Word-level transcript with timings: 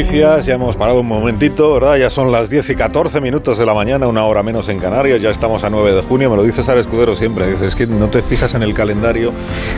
noticias, 0.00 0.46
ya 0.46 0.54
hemos 0.54 0.76
parado 0.76 1.00
un 1.00 1.06
momentito, 1.06 1.74
¿verdad? 1.74 1.96
Ya 1.96 2.08
son 2.08 2.32
las 2.32 2.48
10 2.48 2.70
y 2.70 2.74
14 2.74 3.20
minutos 3.20 3.58
de 3.58 3.66
la 3.66 3.74
mañana, 3.74 4.06
una 4.06 4.24
hora 4.24 4.42
menos 4.42 4.70
en 4.70 4.78
Canarias, 4.78 5.20
ya 5.20 5.28
estamos 5.28 5.62
a 5.62 5.68
9 5.68 5.92
de 5.92 6.00
junio, 6.00 6.30
me 6.30 6.36
lo 6.36 6.42
dice 6.42 6.62
Sara 6.62 6.80
Escudero 6.80 7.14
siempre, 7.14 7.52
es 7.52 7.74
que 7.74 7.86
no 7.86 8.08
te 8.08 8.22
fijas 8.22 8.54
en 8.54 8.62
el 8.62 8.72
calendario, 8.72 9.30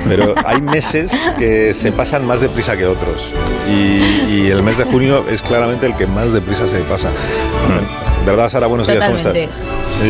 pero 0.09 0.37
hay 0.47 0.63
meses 0.63 1.13
que 1.41 1.75
se 1.75 1.91
pasan 1.91 2.25
más 2.25 2.41
deprisa 2.41 2.77
que 2.77 2.87
otros. 2.87 3.21
Y, 3.69 4.47
el 4.53 4.63
mes 4.63 4.79
de 4.79 4.85
junio 4.85 5.25
es 5.29 5.43
claramente 5.43 5.87
el 5.87 5.97
que 5.97 6.07
más 6.07 6.33
deprisa 6.33 6.69
se 6.69 6.79
pasa. 6.81 7.09
Hmm. 7.09 8.27
¿Verdad, 8.27 8.49
Sara? 8.49 8.67
Buenos 8.69 8.87
días, 8.87 9.05
¿cómo 9.05 9.17
estás? 9.17 9.35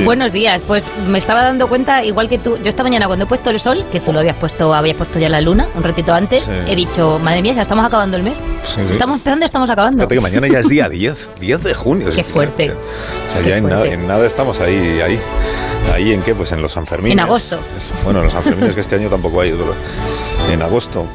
Buenos 0.05 0.33
días. 0.33 0.61
Pues 0.67 0.85
me 1.09 1.19
estaba 1.19 1.43
dando 1.43 1.69
cuenta, 1.69 2.05
igual 2.05 2.29
que 2.29 2.39
tú, 2.39 2.57
yo 2.57 2.69
esta 2.69 2.83
mañana 2.83 3.07
cuando 3.07 3.25
he 3.25 3.29
puesto 3.29 3.51
el 3.51 3.61
sol, 3.61 3.85
que 3.93 4.01
tú 4.01 4.13
lo 4.13 4.21
habías 4.21 4.37
puesto, 4.37 4.75
habías 4.75 4.97
puesto 4.97 5.19
ya 5.19 5.29
la 5.29 5.41
luna 5.41 5.69
un 5.75 5.83
ratito 5.83 6.13
antes, 6.15 6.49
he 6.67 6.75
dicho, 6.75 7.19
madre 7.23 7.43
mía, 7.43 7.53
ya 7.55 7.63
estamos 7.63 7.85
acabando 7.85 8.17
el 8.17 8.23
mes. 8.23 8.41
estamos 8.91 9.19
empezando, 9.19 9.45
estamos 9.45 9.71
acabando. 9.71 9.99
Fíjate 9.99 10.15
que 10.15 10.21
mañana 10.21 10.49
ya 10.49 10.61
es 10.61 10.69
día 10.69 10.89
10, 10.91 11.33
10 11.41 11.63
de 11.63 11.75
junio. 11.75 12.09
Qué 12.15 12.25
fuerte. 12.25 12.73
o 12.73 13.31
sea, 13.31 13.43
ya 13.43 13.57
en 13.59 13.69
nada, 13.69 13.87
en 13.87 14.07
nada, 14.07 14.27
estamos 14.27 14.61
ahí, 14.61 15.01
ahí. 15.01 15.19
¿Ahí 15.93 16.13
en 16.13 16.23
qué? 16.23 16.35
Pues 16.35 16.53
en 16.53 16.63
los 16.63 16.73
Sanfermines. 16.73 17.13
En 17.13 17.21
agosto. 17.21 17.59
bueno, 18.05 18.21
en 18.21 18.27
los 18.27 18.33
Sanfermines 18.33 18.75
que 18.75 18.81
este 18.81 18.95
año 18.97 19.09
tampoco 19.09 19.41
hay, 19.41 19.55
en 20.51 20.63
agosto. 20.63 21.07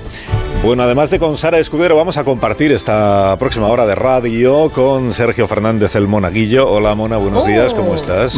Bueno, 0.64 0.84
además 0.84 1.10
de 1.10 1.20
con 1.20 1.38
Sara 1.38 1.60
Escudero, 1.60 1.96
vamos 1.96 2.18
a 2.18 2.26
compartir 2.26 2.72
esta 2.72 3.38
próxima 3.40 3.68
hora 3.68 3.86
de 3.86 3.96
radio 3.96 4.70
con 4.70 5.14
Sergio 5.14 5.48
Fernández 5.48 5.96
el 5.96 6.08
Monaguillo. 6.08 6.68
Hola 6.68 6.94
Mona, 6.94 7.18
buenos 7.18 7.46
días, 7.46 7.74
¿cómo 7.74 7.92
oh. 7.92 7.96
estás? 7.96 8.36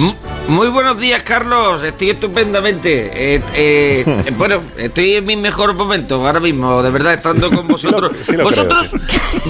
Muy 0.47 0.67
buenos 0.67 0.99
días, 0.99 1.23
Carlos. 1.23 1.83
Estoy 1.83 2.11
estupendamente. 2.11 3.35
Eh, 3.35 3.41
eh, 3.55 4.31
bueno, 4.37 4.59
estoy 4.77 5.15
en 5.15 5.25
mi 5.25 5.37
mejor 5.37 5.73
momento 5.73 6.25
ahora 6.25 6.39
mismo, 6.39 6.83
de 6.83 6.91
verdad, 6.91 7.13
estando 7.15 7.49
con 7.49 7.67
vosotros. 7.69 8.11
vosotros, 8.43 8.91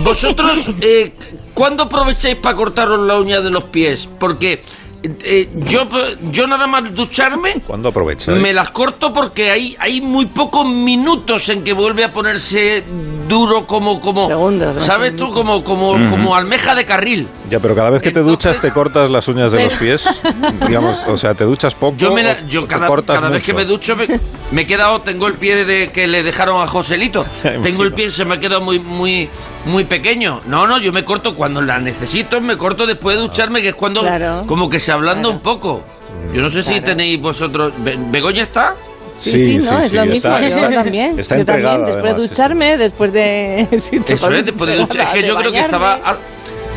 vosotros, 0.03 0.71
eh, 0.79 1.13
¿cuándo 1.53 1.83
aprovecháis 1.83 2.35
para 2.35 2.55
cortaros 2.55 3.05
la 3.05 3.19
uña 3.19 3.41
de 3.41 3.49
los 3.49 3.65
pies? 3.65 4.07
Porque 4.19 4.61
eh, 5.01 5.49
yo, 5.55 5.87
yo 6.31 6.45
nada 6.47 6.67
más 6.67 6.93
ducharme. 6.93 7.61
¿Cuándo 7.65 7.89
aprovecho? 7.89 8.31
Me 8.31 8.53
las 8.53 8.69
corto 8.71 9.13
porque 9.13 9.49
hay, 9.49 9.75
hay 9.79 10.01
muy 10.01 10.25
pocos 10.25 10.65
minutos 10.65 11.47
en 11.49 11.63
que 11.63 11.71
vuelve 11.71 12.03
a 12.03 12.11
ponerse 12.11 12.83
duro 13.29 13.67
como 13.67 14.01
como 14.01 14.27
sabes 14.79 15.15
tú 15.15 15.31
como 15.31 15.63
como 15.63 15.91
como 16.09 16.35
almeja 16.35 16.75
de 16.75 16.85
carril. 16.85 17.27
Ya 17.49 17.59
pero 17.59 17.75
cada 17.75 17.91
vez 17.91 18.01
que 18.01 18.11
te 18.11 18.21
duchas 18.21 18.59
te 18.59 18.71
cortas 18.71 19.09
las 19.09 19.27
uñas 19.27 19.51
de 19.51 19.63
los 19.63 19.73
pies 19.73 20.03
digamos 20.67 20.99
o 21.07 21.15
sea 21.15 21.33
te 21.35 21.43
duchas 21.43 21.75
poco 21.75 21.95
yo 21.97 22.13
yo 22.47 22.67
cada, 22.67 22.89
cada 23.03 23.29
vez 23.29 23.43
que 23.43 23.53
me 23.53 23.65
ducho 23.65 23.95
me, 24.51 24.61
he 24.61 24.67
quedado 24.67 25.01
tengo 25.01 25.27
el 25.27 25.35
pie 25.35 25.63
de 25.63 25.91
que 25.91 26.07
le 26.07 26.23
dejaron 26.23 26.61
a 26.61 26.67
Joselito. 26.67 27.25
Tengo 27.63 27.83
el 27.83 27.93
pie 27.93 28.09
se 28.09 28.25
me 28.25 28.35
ha 28.35 28.39
quedado 28.39 28.61
muy 28.61 28.79
muy 28.79 29.29
muy 29.65 29.85
pequeño. 29.85 30.41
No 30.45 30.67
no 30.67 30.79
yo 30.79 30.91
me 30.91 31.05
corto 31.05 31.35
cuando 31.35 31.61
la 31.61 31.79
necesito 31.79 32.41
me 32.41 32.57
corto 32.57 32.87
después 32.87 33.15
de 33.15 33.21
ducharme 33.21 33.61
que 33.61 33.69
es 33.69 33.75
cuando 33.75 34.03
como 34.47 34.69
que 34.69 34.79
se 34.79 34.88
ablanda 34.91 35.29
un 35.29 35.39
poco 35.39 35.83
yo 36.33 36.41
no 36.41 36.49
sé 36.49 36.63
si 36.63 36.81
tenéis 36.81 37.19
vosotros 37.19 37.73
Begoña 38.11 38.43
está 38.43 38.75
Sí, 39.19 39.31
sí, 39.31 39.57
no, 39.57 39.79
es 39.79 39.91
lo 39.91 40.05
mismo. 40.05 40.39
yo 40.39 40.69
también. 40.73 41.17
yo 41.17 41.45
también, 41.45 41.85
después 41.85 42.15
de 42.15 42.21
ducharme, 42.21 42.77
después 42.77 43.11
de. 43.11 43.67
Eso 43.71 44.31
es, 44.31 44.45
después 44.45 44.69
de 44.69 44.77
ducharme. 44.77 45.19
Es 45.19 45.21
que 45.21 45.27
yo 45.27 45.35
creo 45.35 45.51
que 45.51 45.59
estaba. 45.59 45.99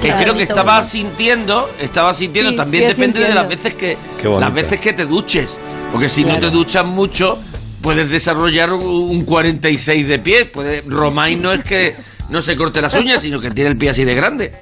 Que 0.02 0.12
creo 0.12 0.34
que 0.34 0.42
estaba 0.42 0.82
sintiendo, 0.82 1.70
estaba 1.78 2.12
sintiendo, 2.12 2.56
también 2.56 2.88
depende 2.88 3.20
de 3.20 3.32
las 3.32 3.48
veces 3.48 3.74
que 3.74 3.96
las 4.40 4.52
veces 4.52 4.80
que 4.80 4.92
te 4.92 5.06
duches, 5.06 5.56
porque 5.92 6.08
si 6.08 6.24
no 6.24 6.40
te 6.40 6.50
duchas 6.50 6.84
mucho 6.84 7.38
puedes 7.80 8.10
desarrollar 8.10 8.72
un 8.72 9.24
46 9.24 10.08
de 10.08 10.18
pie, 10.18 10.44
puede 10.46 10.82
Romain 10.86 11.40
no 11.40 11.52
es 11.52 11.62
que 11.62 11.94
no 12.32 12.40
se 12.40 12.56
corte 12.56 12.80
las 12.80 12.94
uñas, 12.94 13.20
sino 13.20 13.38
que 13.38 13.50
tiene 13.50 13.70
el 13.70 13.76
pie 13.76 13.90
así 13.90 14.04
de 14.04 14.14
grande. 14.14 14.52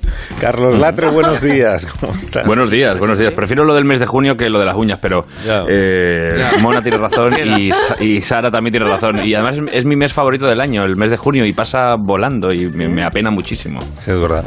Carlos 0.41 0.76
Latre, 0.76 1.08
buenos 1.08 1.41
días. 1.41 1.86
Buenos 2.44 2.69
días, 2.69 2.98
buenos 2.98 3.16
días. 3.16 3.32
Prefiero 3.32 3.64
lo 3.64 3.75
del 3.75 3.84
mes 3.84 4.00
de 4.00 4.06
junio 4.06 4.36
que 4.36 4.50
lo 4.50 4.58
de 4.58 4.64
las 4.64 4.75
uñas, 4.76 4.98
pero 5.00 5.25
eh, 5.69 6.30
Mona 6.60 6.82
tiene 6.82 6.98
razón 6.98 7.36
y, 8.00 8.20
Sara 8.22 8.50
también 8.50 8.72
tiene 8.72 8.86
razón. 8.86 9.25
Y 9.25 9.34
además 9.34 9.60
es, 9.72 9.86
mi 9.86 9.94
mes 9.94 10.12
favorito 10.12 10.47
del 10.47 10.60
año, 10.60 10.84
el 10.84 10.97
mes 10.97 11.10
de 11.10 11.16
junio, 11.16 11.47
y 11.47 11.53
pasa 11.53 11.94
volando 11.97 12.53
y 12.53 12.66
me, 12.66 13.04
apena 13.04 13.30
muchísimo. 13.30 13.78
es 13.80 14.06
verdad. 14.19 14.44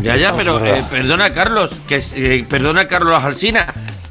Ya, 0.00 0.16
ya, 0.16 0.32
pero 0.32 0.64
eh, 0.64 0.84
perdona, 0.88 1.30
Carlos, 1.30 1.70
que 1.88 2.00
eh, 2.14 2.46
perdona, 2.48 2.86
Carlos 2.86 3.24
Alsina 3.24 3.66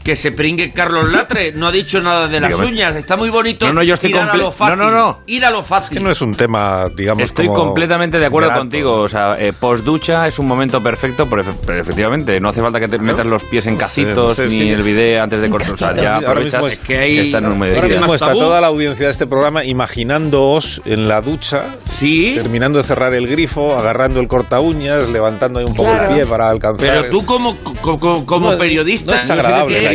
que 0.06 0.16
se 0.16 0.32
pringue 0.32 0.72
Carlos 0.72 1.12
Latre. 1.12 1.52
No 1.52 1.68
ha 1.68 1.72
dicho 1.72 2.00
nada 2.00 2.28
de 2.28 2.40
las 2.40 2.54
uñas. 2.54 2.96
Está 2.96 3.18
muy 3.18 3.32
bonito. 3.32 3.66
No, 3.66 3.74
no, 3.74 3.84
yo 3.84 3.96
estoy 3.96 4.12
ir 4.12 4.20
a 4.20 4.38
lo 4.38 4.52
fácil. 4.52 4.78
No, 4.78 4.92
no, 4.92 4.96
no. 4.96 5.20
Ir 5.26 5.44
a 5.44 5.50
lo 5.50 5.64
fácil. 5.64 5.98
que 5.98 6.04
no 6.04 6.12
es 6.12 6.22
un 6.22 6.36
tema, 6.36 6.86
digamos, 6.96 7.24
Estoy 7.24 7.48
completamente 7.48 8.20
de 8.20 8.28
acuerdo 8.28 8.54
contigo. 8.54 8.94
O 9.02 9.10
sea, 9.10 9.36
eh, 9.40 9.52
post 9.52 9.84
ducha 9.84 10.28
es 10.28 10.38
un 10.38 10.48
momento 10.48 10.80
perfecto, 10.82 11.28
pero, 11.28 11.42
efectivamente 11.42 12.40
no 12.40 12.50
hace 12.50 12.62
falta 12.62 12.80
que 12.80 12.88
te 12.88 13.00
metas 13.00 13.26
los 13.26 13.44
pies 13.46 13.66
en 13.66 13.78
cacitos 13.78 14.38
ni 14.40 14.70
el 14.70 14.84
video 14.84 15.24
antes 15.24 15.42
de 15.42 15.50
cortar. 15.50 15.72
O 15.72 15.78
sea, 15.78 15.96
ya 16.00 16.18
aprovechas 16.18 16.64
es 16.66 16.80
que, 16.80 17.00
hay, 17.00 17.18
está 17.18 17.40
en 17.40 17.46
Ahora 17.46 17.88
mismo 17.88 18.14
está 18.14 18.32
toda 18.32 18.62
la 18.62 18.68
audiencia 18.68 19.08
de 19.08 19.12
este 19.12 19.26
programa 19.26 19.66
imaginándoos 19.66 20.84
en 20.86 21.08
la 21.08 21.22
ducha, 21.22 21.66
¿Sí? 22.00 22.34
terminando 22.36 22.78
de 22.80 22.84
cerrar 22.84 23.14
el 23.14 23.28
grifo, 23.28 23.76
agarrando 23.76 24.20
el 24.20 24.28
corta 24.28 24.60
uñas, 24.60 25.08
levantando 25.10 25.60
ahí 25.60 25.66
un 25.66 25.76
poco 25.76 25.92
el 25.92 26.14
pie 26.14 26.26
para 26.26 26.50
alcanzar. 26.50 26.88
Pero 26.88 27.10
tú 27.10 27.26
como, 27.26 27.58
como, 27.82 28.26
como 28.26 28.58
periodista, 28.58 29.14
no 29.14 29.18
es 29.18 29.30
agradable 29.30 29.86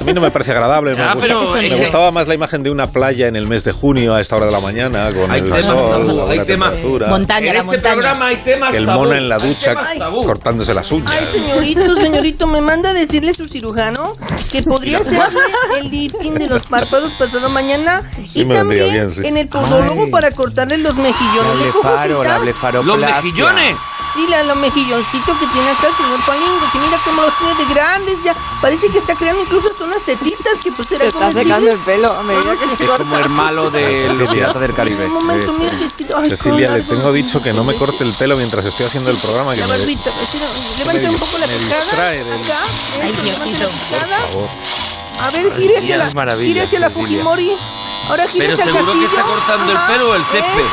a 0.00 0.04
mí 0.04 0.12
no 0.12 0.20
me 0.20 0.30
parece 0.30 0.52
agradable. 0.52 0.94
me, 0.94 1.02
ah, 1.02 1.14
gustaba 1.78 2.10
más 2.10 2.28
la 2.28 2.34
imagen 2.34 2.62
de 2.62 2.70
una 2.70 2.86
playa 2.86 3.28
en 3.28 3.36
el 3.36 3.46
mes 3.46 3.64
de 3.64 3.72
junio 3.72 4.14
a 4.14 4.20
esta 4.20 4.36
hora 4.36 4.46
de 4.46 4.52
la 4.52 4.60
mañana 4.60 5.10
con 5.12 5.32
el 5.32 5.64
sol, 5.64 6.26
hay 6.28 6.40
temperatura. 6.40 7.08
Montaña, 7.08 7.52
en 7.52 7.56
este 7.56 7.78
programa 7.78 8.26
hay 8.26 8.36
temas 8.36 8.74
El 8.74 8.86
mona 8.86 9.18
en 9.18 9.28
la 9.28 9.38
ducha 9.38 9.74
cortándose 10.24 10.74
las 10.74 10.90
uñas. 10.92 11.12
Ay, 11.12 11.24
señorito, 11.24 11.96
señorito, 11.96 12.46
me 12.46 12.60
manda 12.60 12.90
a 12.90 12.94
decirle 12.94 13.34
su 13.34 13.44
cirujano 13.44 14.16
que 14.50 14.62
podría 14.62 14.98
hacerle 14.98 15.40
el 15.78 15.90
lifting 15.90 16.34
de 16.34 16.46
los 16.46 16.66
párpados 16.66 17.12
pasado 17.12 17.48
mañana 17.50 18.02
y 18.34 18.44
también 18.44 19.10
en 19.22 19.36
el 19.36 19.48
podólogo 19.48 20.10
para 20.10 20.29
cortarle 20.32 20.78
los 20.78 20.94
mejillones. 20.94 21.74
¿Los 22.84 22.98
mejillones? 22.98 23.76
Sí, 24.14 24.26
la, 24.28 24.42
los 24.42 24.56
mejilloncitos 24.56 25.38
que 25.38 25.46
tiene 25.46 25.70
acá 25.70 25.86
el 25.86 25.94
señor 25.94 26.20
Palingo, 26.26 26.66
que 26.72 26.78
mira 26.80 26.98
cómo 27.04 27.22
los 27.22 27.38
tiene 27.38 27.54
de 27.54 27.64
grandes 27.72 28.16
ya. 28.24 28.34
Parece 28.60 28.88
que 28.88 28.98
está 28.98 29.14
creando 29.14 29.42
incluso 29.42 29.68
hasta 29.68 29.84
unas 29.84 30.02
setitas 30.02 30.54
que 30.62 30.72
pues 30.72 30.90
era 30.90 31.08
como... 31.12 31.28
Está 31.28 31.40
secando 31.40 31.70
el 31.70 31.78
pelo 31.78 32.12
a 32.12 32.22
medida 32.24 32.56
que 32.56 32.84
Es 32.84 32.90
como 32.90 33.18
el 33.18 33.28
malo 33.28 33.70
de 33.70 34.12
los 34.12 34.28
piratas 34.28 34.60
del 34.60 34.74
Caribe. 34.74 35.04
Un 35.04 35.12
momento, 35.12 35.52
mira, 35.52 35.78
Cecilia, 36.28 36.72
le 36.72 36.82
tengo 36.82 37.12
dicho 37.12 37.40
que 37.40 37.52
no 37.52 37.62
me 37.62 37.74
corte 37.74 38.02
el 38.02 38.12
pelo 38.14 38.36
mientras 38.36 38.64
estoy 38.64 38.86
haciendo 38.86 39.10
el 39.10 39.16
programa. 39.16 39.54
Que 39.54 39.60
la 39.60 39.66
barbita, 39.68 40.10
levante 40.78 41.08
un 41.08 41.16
poco 41.16 41.38
la 41.38 41.46
picada. 41.46 41.92
Acá, 41.92 42.08
Ay, 43.02 43.14
A 45.22 45.30
ver, 45.30 45.52
gire 45.56 45.78
hacia 45.78 45.96
la, 45.98 46.36
gire 46.36 46.62
hacia 46.62 46.80
la 46.80 46.90
Fujimori. 46.90 47.50
Ahora 48.08 48.26
gire 48.26 48.46
Pero 48.46 48.54
hacia 48.54 48.64
el 48.64 48.76
seguro 48.76 48.92
que 48.98 49.04
está 49.04 49.22
cortando 49.22 49.72
el 49.72 49.78
pelo 49.78 50.10
o 50.10 50.14
el 50.14 50.24
césped. 50.24 50.64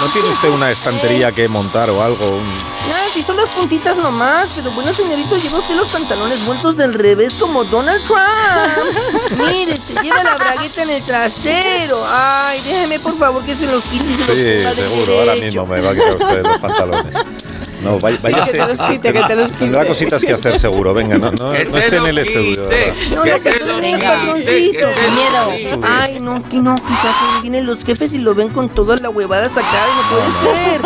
¿No, 0.00 0.06
tiene 0.12 0.28
usted 0.28 0.48
una 0.50 0.70
estantería 0.70 1.32
que 1.32 1.48
montar 1.48 1.90
o 1.90 2.00
algo? 2.00 2.40
Nada, 2.88 3.04
si 3.12 3.20
son 3.20 3.36
las 3.36 3.48
puntitas 3.48 3.96
nomás. 3.96 4.50
Pero 4.54 4.70
bueno, 4.70 4.92
señorito, 4.92 5.36
lleva 5.36 5.58
usted 5.58 5.74
los 5.74 5.88
pantalones 5.88 6.46
vueltos 6.46 6.76
del 6.76 6.94
revés 6.94 7.34
como 7.34 7.64
Donald 7.64 8.00
Trump. 8.06 9.40
Mire, 9.50 9.76
se 9.76 10.00
lleva 10.02 10.22
la 10.22 10.36
bragueta 10.36 10.82
en 10.82 10.90
el 10.90 11.02
trasero. 11.02 12.00
Ay, 12.08 12.60
déjeme 12.60 13.00
por 13.00 13.18
favor 13.18 13.44
que 13.44 13.56
se 13.56 13.66
los 13.66 13.82
quite 13.84 14.04
y 14.04 14.16
se 14.16 14.26
los 14.26 14.28
ponga 14.28 14.74
de 14.74 14.82
seguro, 14.82 15.18
ahora 15.18 15.34
mismo 15.34 15.66
me 15.66 15.80
va 15.80 15.90
a 15.90 15.94
quitar 15.94 16.16
usted 16.16 16.42
los 16.42 16.58
pantalones. 16.58 17.14
No, 17.82 17.98
vaya, 17.98 18.18
vaya 18.22 18.44
que 18.44 18.52
te 18.52 18.66
los 18.66 18.80
quite, 18.80 19.12
que 19.12 19.22
te 19.22 19.34
los 19.34 19.52
quite. 19.52 19.64
Tendrá 19.64 19.86
cositas 19.86 20.24
que 20.24 20.32
hacer 20.32 20.58
seguro, 20.58 20.94
venga, 20.94 21.18
no, 21.18 21.30
no, 21.32 21.46
no 21.52 21.52
esté 21.54 21.96
en 21.96 22.06
el 22.06 22.18
estudio. 22.18 22.62
No, 23.10 23.16
no, 23.16 23.22
que 23.22 23.40
se 23.40 23.66
los 23.66 24.02
patroncito. 24.02 24.86
miedo. 24.86 25.80
Ay, 25.82 26.20
no, 26.20 26.36
aquí 26.36 26.60
no, 26.60 26.74
quizás 26.76 27.42
vienen 27.42 27.66
los 27.66 27.84
jefes 27.84 28.12
y 28.12 28.18
lo 28.18 28.34
ven 28.34 28.50
con 28.50 28.68
toda 28.68 28.96
la 28.96 29.10
huevada 29.10 29.48
sacada 29.48 29.86
y 29.88 29.96
no 29.96 30.02
puede 30.10 30.30
ser. 30.44 30.80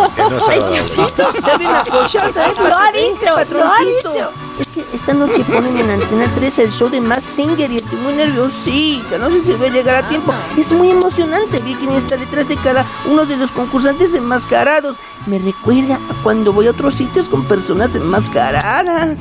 Ay, 0.49 0.73
Diosito, 0.73 1.29
que 1.33 1.39
está 1.39 1.59
bien 1.59 1.75
acochado, 1.75 2.33
¿sabes? 2.33 2.59
Lo 2.59 2.77
ha 2.77 2.93
dicho, 2.93 3.55
lo 3.55 3.65
ha 3.65 3.79
dicho. 3.81 4.31
Es 4.59 4.67
que 4.69 4.85
esta 4.95 5.13
noche 5.13 5.45
ponen 5.45 5.77
en 5.79 5.91
Antena 5.91 6.31
3 6.37 6.59
el 6.61 6.73
show 6.73 6.89
de 6.89 7.01
Matt 7.01 7.23
Singer 7.23 7.71
y 7.71 7.77
estoy 7.87 7.99
muy 8.01 8.15
nerviosita. 8.15 9.19
No 9.19 9.31
sé 9.31 9.43
si 9.45 9.53
voy 9.53 9.69
a 9.69 9.71
llegar 9.71 10.05
a 10.05 10.09
tiempo. 10.09 10.35
Es 10.59 10.73
muy 10.73 10.91
emocionante 10.91 11.61
ver 11.63 11.77
quién 11.77 11.93
está 11.93 12.17
detrás 12.17 12.49
de 12.49 12.57
cada 12.57 12.85
uno 13.09 13.25
de 13.25 13.37
los 13.37 13.51
concursantes 13.53 14.13
enmascarados. 14.13 14.97
Me 15.27 15.39
recuerda 15.39 15.95
a 15.95 16.23
cuando 16.23 16.53
voy 16.53 16.67
a 16.67 16.71
otros 16.71 16.95
sitios 16.95 17.29
con 17.29 17.45
personas 17.45 17.95
enmascaradas. 17.95 19.19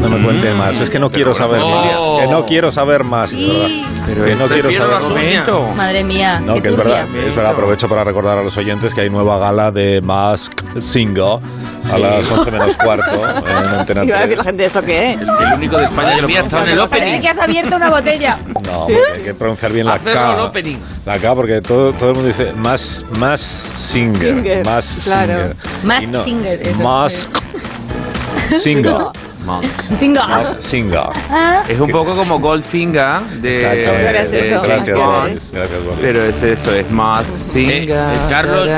No 0.00 0.08
me 0.10 0.22
cuente 0.22 0.54
más, 0.54 0.78
es 0.80 0.90
que 0.90 0.98
no 0.98 1.10
quiero 1.10 1.34
saber 1.34 1.60
más. 1.60 2.20
Que 2.20 2.26
no 2.30 2.46
quiero 2.46 2.72
saber 2.72 3.04
más. 3.04 3.34
Pero 4.06 4.24
que 4.24 4.34
no 4.36 4.46
quiero 4.46 4.70
saber 4.70 5.46
más. 5.46 5.76
Madre 5.76 6.04
mía. 6.04 6.40
No, 6.40 6.60
que 6.62 6.68
es 6.68 6.76
verdad, 6.76 7.06
es 7.14 7.34
verdad. 7.34 7.52
Aprovecho 7.52 7.88
para 7.88 8.04
recordar 8.04 8.38
a 8.38 8.42
los 8.42 8.56
oyentes 8.56 8.94
que 8.94 9.02
hay 9.02 9.10
nueva 9.10 9.38
gala 9.38 9.70
de 9.70 10.00
Mask 10.02 10.60
Singer 10.80 11.38
a 11.92 11.98
las 11.98 12.30
11 12.30 12.50
menos 12.50 12.76
cuarto 12.76 13.46
en 13.46 13.56
Antena 13.56 14.02
3. 14.06 14.12
a 14.12 14.20
decir 14.20 14.38
la 14.38 14.44
gente 14.44 14.64
esto 14.64 14.82
qué 14.82 15.12
es. 15.12 15.20
El, 15.20 15.52
único 15.54 15.78
de 15.78 15.84
España 15.84 16.14
que 16.16 16.22
lo 16.22 16.28
está 16.28 16.64
en 16.64 16.70
el 16.70 16.80
opening. 16.80 17.20
Que 17.20 17.28
has 17.28 17.38
abierto 17.38 17.77
una 17.78 17.90
botella. 17.90 18.38
No, 18.64 18.86
hay 18.86 19.22
que 19.22 19.34
pronunciar 19.34 19.72
bien 19.72 19.86
la 19.86 19.98
K. 19.98 20.50
La 21.06 21.18
K 21.18 21.34
porque 21.34 21.60
todo, 21.60 21.92
todo 21.92 22.10
el 22.10 22.14
mundo 22.14 22.28
dice 22.28 22.52
más, 22.52 23.04
más 23.18 23.40
singer, 23.40 24.64
más 24.64 24.84
singer. 24.84 25.56
Más 25.82 26.04
singer. 26.24 26.74
Mask 26.76 27.28
singer. 28.58 29.02
Singer. 29.98 30.60
Singer. 30.60 31.10
Ah. 31.30 31.62
Es 31.68 31.80
un 31.80 31.90
poco 31.90 32.14
como 32.14 32.38
Goldfinger 32.38 33.20
de. 33.40 33.60
Gracias, 33.60 34.48
gracias, 34.48 34.62
gracias, 34.62 35.52
Pero 36.00 36.24
es 36.24 36.42
eso, 36.42 36.74
es 36.74 36.90
Mask 36.90 37.34
Singer. 37.34 37.88
Eh, 37.88 38.14
eh, 38.14 38.18
Carlos, 38.28 38.68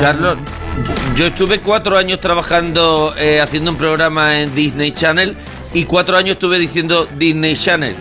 Carlos, 0.00 0.38
yo 1.16 1.26
estuve 1.26 1.60
cuatro 1.60 1.96
años 1.96 2.20
trabajando 2.20 3.14
eh, 3.16 3.40
haciendo 3.40 3.70
un 3.70 3.76
programa 3.76 4.40
en 4.40 4.54
Disney 4.54 4.92
Channel 4.92 5.36
y 5.72 5.84
cuatro 5.84 6.16
años 6.16 6.32
estuve 6.32 6.58
diciendo 6.58 7.08
Disney 7.16 7.56
Channel. 7.56 7.96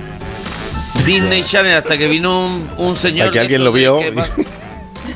Disney 1.06 1.44
Channel 1.44 1.76
hasta 1.76 1.98
que 1.98 2.08
vino 2.08 2.46
un, 2.46 2.70
un 2.78 2.98
señor. 2.98 3.28
Hasta 3.28 3.34
que 3.34 3.40
alguien 3.40 3.64
lo 3.64 3.72
vio. 3.72 4.00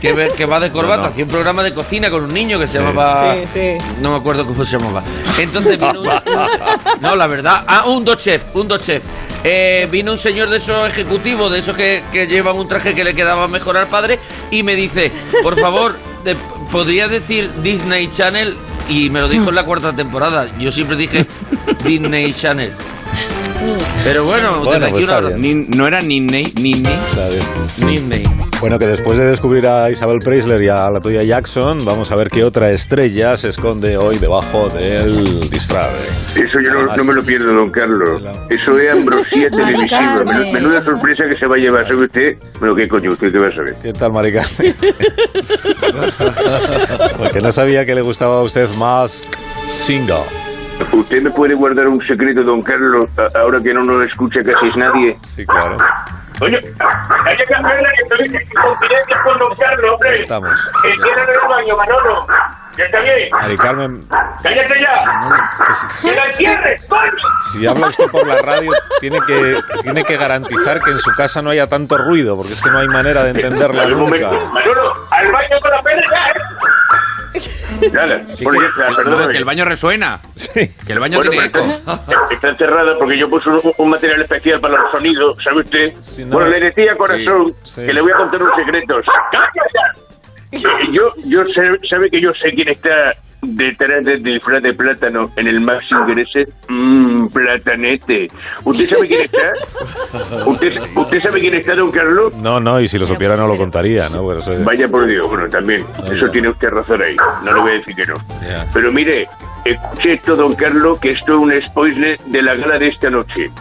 Que 0.01 0.45
va, 0.45 0.59
de 0.59 0.71
corbata, 0.71 1.07
hacía 1.07 1.23
un 1.23 1.29
programa 1.29 1.63
de 1.63 1.73
cocina 1.73 2.09
con 2.09 2.23
un 2.23 2.33
niño 2.33 2.59
que 2.59 2.67
se 2.67 2.79
llamaba. 2.79 3.35
Sí, 3.35 3.47
sí. 3.53 3.85
No 4.01 4.11
me 4.11 4.17
acuerdo 4.17 4.45
cómo 4.45 4.63
se 4.65 4.77
llamaba. 4.77 5.03
Entonces 5.37 5.77
vino 5.77 6.01
un, 6.01 6.09
No, 7.01 7.15
la 7.15 7.27
verdad. 7.27 7.63
Ah, 7.67 7.85
un 7.87 8.03
dos 8.03 8.17
chef, 8.17 8.43
un 8.55 8.67
dos 8.67 8.81
chef. 8.81 9.03
Eh, 9.43 9.87
vino 9.91 10.13
un 10.13 10.17
señor 10.17 10.49
de 10.49 10.57
esos 10.57 10.87
ejecutivos, 10.87 11.51
de 11.51 11.59
esos 11.59 11.75
que, 11.75 12.03
que 12.11 12.27
llevan 12.27 12.55
un 12.55 12.67
traje 12.67 12.95
que 12.95 13.03
le 13.03 13.13
quedaba 13.13 13.47
mejor 13.47 13.77
al 13.77 13.87
padre, 13.87 14.19
y 14.51 14.63
me 14.63 14.75
dice: 14.75 15.11
Por 15.41 15.59
favor, 15.59 15.97
¿podría 16.71 17.07
decir 17.07 17.49
Disney 17.61 18.09
Channel? 18.09 18.55
Y 18.89 19.09
me 19.09 19.21
lo 19.21 19.29
dijo 19.29 19.49
en 19.49 19.55
la 19.55 19.65
cuarta 19.65 19.93
temporada. 19.93 20.47
Yo 20.59 20.71
siempre 20.71 20.95
dije 20.95 21.25
Disney 21.85 22.33
Channel. 22.33 22.71
Pero 24.03 24.25
bueno, 24.25 24.65
desde 24.65 24.85
aquí 24.87 25.05
pues 25.05 25.37
una 25.37 25.67
no 25.75 25.87
era 25.87 26.01
Ninney. 26.01 26.53
Ninney. 27.77 28.23
Bueno, 28.63 28.79
que 28.79 28.87
después 28.87 29.17
de 29.17 29.25
descubrir 29.25 29.67
a 29.67 29.91
Isabel 29.91 30.19
Preisler 30.19 30.61
y 30.61 30.69
a 30.69 30.89
la 30.89 31.01
tuya 31.01 31.21
Jackson, 31.21 31.83
vamos 31.83 32.13
a 32.13 32.15
ver 32.15 32.29
qué 32.29 32.45
otra 32.45 32.71
estrella 32.71 33.35
se 33.35 33.49
esconde 33.49 33.97
hoy 33.97 34.19
debajo 34.19 34.69
del 34.69 35.49
disfraz. 35.49 35.91
Eso 36.33 36.61
yo 36.61 36.71
no, 36.71 37.03
me 37.03 37.13
lo 37.13 37.21
pierdo, 37.23 37.53
don 37.53 37.69
Carlos. 37.71 38.23
Eso 38.49 38.79
es 38.79 38.89
ambrosía 38.89 39.49
televisiva. 39.49 40.23
Menuda 40.53 40.81
sorpresa 40.85 41.25
que 41.27 41.35
se 41.39 41.45
va 41.45 41.57
a 41.57 41.59
llevar. 41.59 41.85
¿Sabe 41.85 42.05
usted? 42.05 42.37
Bueno, 42.61 42.73
¿qué 42.73 42.87
coño 42.87 43.11
usted 43.11 43.33
qué 43.33 43.37
va 43.37 43.49
a 43.49 43.53
saber? 43.53 43.75
¿Qué 43.81 43.91
tal, 43.91 44.13
Maricarmen? 44.13 44.75
Porque 47.17 47.41
no 47.41 47.51
sabía 47.51 47.85
que 47.85 47.93
le 47.93 48.01
gustaba 48.01 48.39
a 48.39 48.43
usted 48.43 48.69
más 48.77 49.25
Single. 49.73 50.23
¿Usted 50.93 51.21
me 51.21 51.31
puede 51.31 51.53
guardar 51.53 51.89
un 51.89 52.01
secreto, 52.01 52.43
don 52.43 52.61
Carlos, 52.61 53.09
ahora 53.35 53.59
que 53.61 53.73
no 53.73 53.83
nos 53.83 54.09
escucha 54.09 54.39
casi 54.39 54.79
nadie? 54.79 55.17
Sí, 55.23 55.45
claro. 55.45 55.75
Oye, 56.41 56.59
hay 57.25 57.37
que 57.37 57.43
estoy 57.43 58.25
en 58.25 58.49
confidencia 58.61 59.21
con 59.23 59.39
don 59.39 59.55
Carlos, 59.55 59.93
hombre. 59.93 60.15
Estamos. 60.15 60.53
Que 60.81 60.89
en 60.89 60.99
el 60.99 61.49
baño, 61.49 61.77
Manolo. 61.77 62.27
¿Ya 62.77 62.85
está 62.85 62.99
bien? 63.01 63.29
Mari 63.31 63.57
Carmen. 63.57 63.99
¡Cállate 64.41 64.73
ya! 64.81 66.01
¡Que 66.01 66.15
la 66.15 66.33
cierres, 66.33 66.83
coño! 66.89 67.11
Si 67.51 67.67
habla 67.67 67.87
usted 67.87 68.07
por 68.11 68.25
la 68.25 68.41
radio, 68.41 68.71
tiene 68.99 69.19
que, 69.27 69.61
tiene 69.83 70.03
que 70.03 70.17
garantizar 70.17 70.81
que 70.81 70.89
en 70.89 70.99
su 70.99 71.11
casa 71.11 71.43
no 71.43 71.51
haya 71.51 71.67
tanto 71.67 71.97
ruido, 71.99 72.35
porque 72.35 72.53
es 72.53 72.61
que 72.61 72.71
no 72.71 72.79
hay 72.79 72.87
manera 72.87 73.23
de 73.23 73.29
entenderla 73.29 73.85
nunca. 73.85 74.31
Manolo, 74.53 74.93
al 75.11 75.31
baño 75.31 75.59
con 75.61 75.69
la 75.69 75.81
pedra, 75.83 76.32
Nada, 77.91 78.21
que, 78.37 79.31
que 79.31 79.37
el 79.37 79.45
baño 79.45 79.65
resuena. 79.65 80.21
Sí. 80.35 80.69
Que 80.85 80.93
el 80.93 80.99
baño 80.99 81.21
tiene 81.21 81.45
eco. 81.45 81.59
Está 82.31 82.49
encerrada 82.49 82.97
porque 82.97 83.17
yo 83.17 83.27
puse 83.27 83.49
un, 83.77 83.89
material 83.89 84.21
especial 84.21 84.59
para 84.59 84.79
los 84.79 84.91
sonidos, 84.91 85.37
¿sabe 85.43 85.61
usted? 85.61 85.93
Bueno, 86.27 86.49
le 86.49 86.59
decía 86.59 86.95
corazón 86.95 87.53
que 87.75 87.93
le 87.93 88.01
voy 88.01 88.11
a 88.11 88.15
contar 88.15 88.41
un 88.41 88.55
secreto. 88.55 88.95
Yo, 90.91 91.11
yo 91.25 91.41
sabe 91.89 92.11
que 92.11 92.21
yo 92.21 92.31
sé 92.35 92.53
quién 92.53 92.67
está 92.67 93.15
detrás 93.43 94.03
del 94.03 94.23
disfraz 94.23 94.61
de 94.63 94.73
plátano 94.73 95.31
en 95.35 95.47
el 95.47 95.61
Maxi 95.61 95.93
ese. 96.17 96.51
Mmm, 96.69 97.27
platanete. 97.27 98.27
¿Usted 98.63 98.89
sabe 98.89 99.07
quién 99.07 99.21
está? 99.21 100.45
¿Usted, 100.45 100.69
¿Usted 100.95 101.19
sabe 101.19 101.39
quién 101.39 101.55
está, 101.55 101.75
don 101.75 101.91
Carlos? 101.91 102.33
No, 102.35 102.59
no, 102.59 102.79
y 102.79 102.87
si 102.87 102.97
lo 102.97 103.05
supiera 103.05 103.35
no 103.35 103.47
lo 103.47 103.57
contaría, 103.57 104.07
¿no? 104.09 104.23
Vaya 104.63 104.87
por 104.87 105.07
Dios, 105.07 105.27
bueno, 105.27 105.49
también. 105.49 105.85
Eso 106.11 106.29
tiene 106.29 106.49
usted 106.49 106.69
razón 106.69 107.01
ahí. 107.01 107.15
No 107.43 107.53
le 107.53 107.61
voy 107.61 107.71
a 107.71 107.73
decir 107.75 107.95
que 107.95 108.05
no. 108.05 108.15
Pero 108.73 108.91
mire, 108.91 109.27
escuche 109.65 110.13
esto, 110.13 110.35
don 110.35 110.53
Carlos, 110.55 110.99
que 110.99 111.11
esto 111.11 111.33
es 111.33 111.39
un 111.39 111.61
spoiler 111.61 112.17
de 112.19 112.41
la 112.41 112.55
gala 112.55 112.77
de 112.77 112.87
esta 112.87 113.09
noche. 113.09 113.51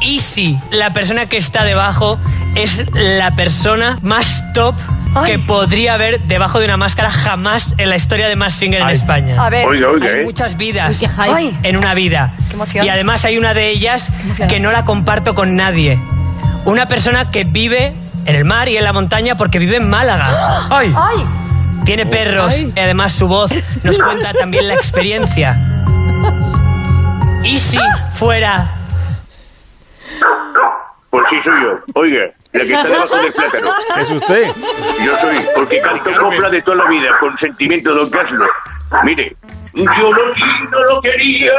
Y 0.00 0.20
si 0.20 0.58
la 0.72 0.92
persona 0.92 1.26
que 1.26 1.36
está 1.36 1.64
debajo 1.64 2.18
es 2.56 2.84
la 2.92 3.34
persona 3.34 3.98
más 4.02 4.44
top 4.52 4.74
que 5.26 5.38
podría 5.38 5.94
haber 5.94 6.20
debajo 6.22 6.58
de 6.58 6.66
una 6.66 6.76
máscara 6.76 7.10
jamás 7.10 7.74
en 7.78 7.88
la 7.88 7.96
historia 7.96 8.28
de 8.28 8.36
Mass 8.36 8.54
Finger 8.54 8.82
en 8.82 8.88
España. 8.88 9.44
A 9.44 9.50
ver. 9.50 9.66
hay 9.68 9.80
¿eh? 9.80 10.22
muchas 10.24 10.56
vidas 10.56 10.98
en 11.62 11.76
una 11.76 11.94
vida. 11.94 12.34
y 12.74 12.88
además 12.88 13.24
hay 13.24 13.38
una 13.38 13.54
de 13.54 13.68
ellas 13.70 14.10
que 14.48 14.60
no 14.60 14.72
la 14.72 14.84
comparto 14.84 15.34
con 15.34 15.56
nadie. 15.56 16.00
Una 16.64 16.88
persona 16.88 17.30
que 17.30 17.44
vive 17.44 17.94
en 18.26 18.36
el 18.36 18.44
mar 18.44 18.68
y 18.68 18.76
en 18.76 18.84
la 18.84 18.92
montaña 18.92 19.36
porque 19.36 19.58
vive 19.58 19.76
en 19.76 19.88
Málaga. 19.88 20.66
¡Ay! 20.70 20.94
¡Ay! 20.96 21.24
Tiene 21.84 22.06
perros 22.06 22.54
y 22.58 22.78
además 22.78 23.12
su 23.12 23.26
voz 23.26 23.50
nos 23.82 23.98
cuenta 23.98 24.32
también 24.34 24.68
la 24.68 24.74
experiencia. 24.74 25.58
¿Y 27.44 27.58
si 27.58 27.78
fuera 28.12 28.79
pues 31.10 31.24
sí 31.30 31.36
soy 31.44 31.62
yo. 31.62 31.78
Oiga, 31.94 32.30
la 32.52 32.60
que 32.60 32.72
está 32.72 32.88
debajo 32.88 33.16
del 33.16 33.32
plátano. 33.32 33.72
¿Es 33.98 34.10
usted? 34.10 34.46
Yo 35.04 35.16
soy, 35.18 35.36
porque 35.54 35.80
canto 35.80 36.10
copla 36.18 36.50
de 36.50 36.62
toda 36.62 36.76
la 36.78 36.90
vida, 36.90 37.08
con 37.18 37.36
sentimiento, 37.38 37.94
don 37.94 38.10
Carlos. 38.10 38.48
Mire, 39.04 39.36
yo 39.74 39.84
no, 39.84 40.80
lo 40.84 41.00
quería 41.00 41.52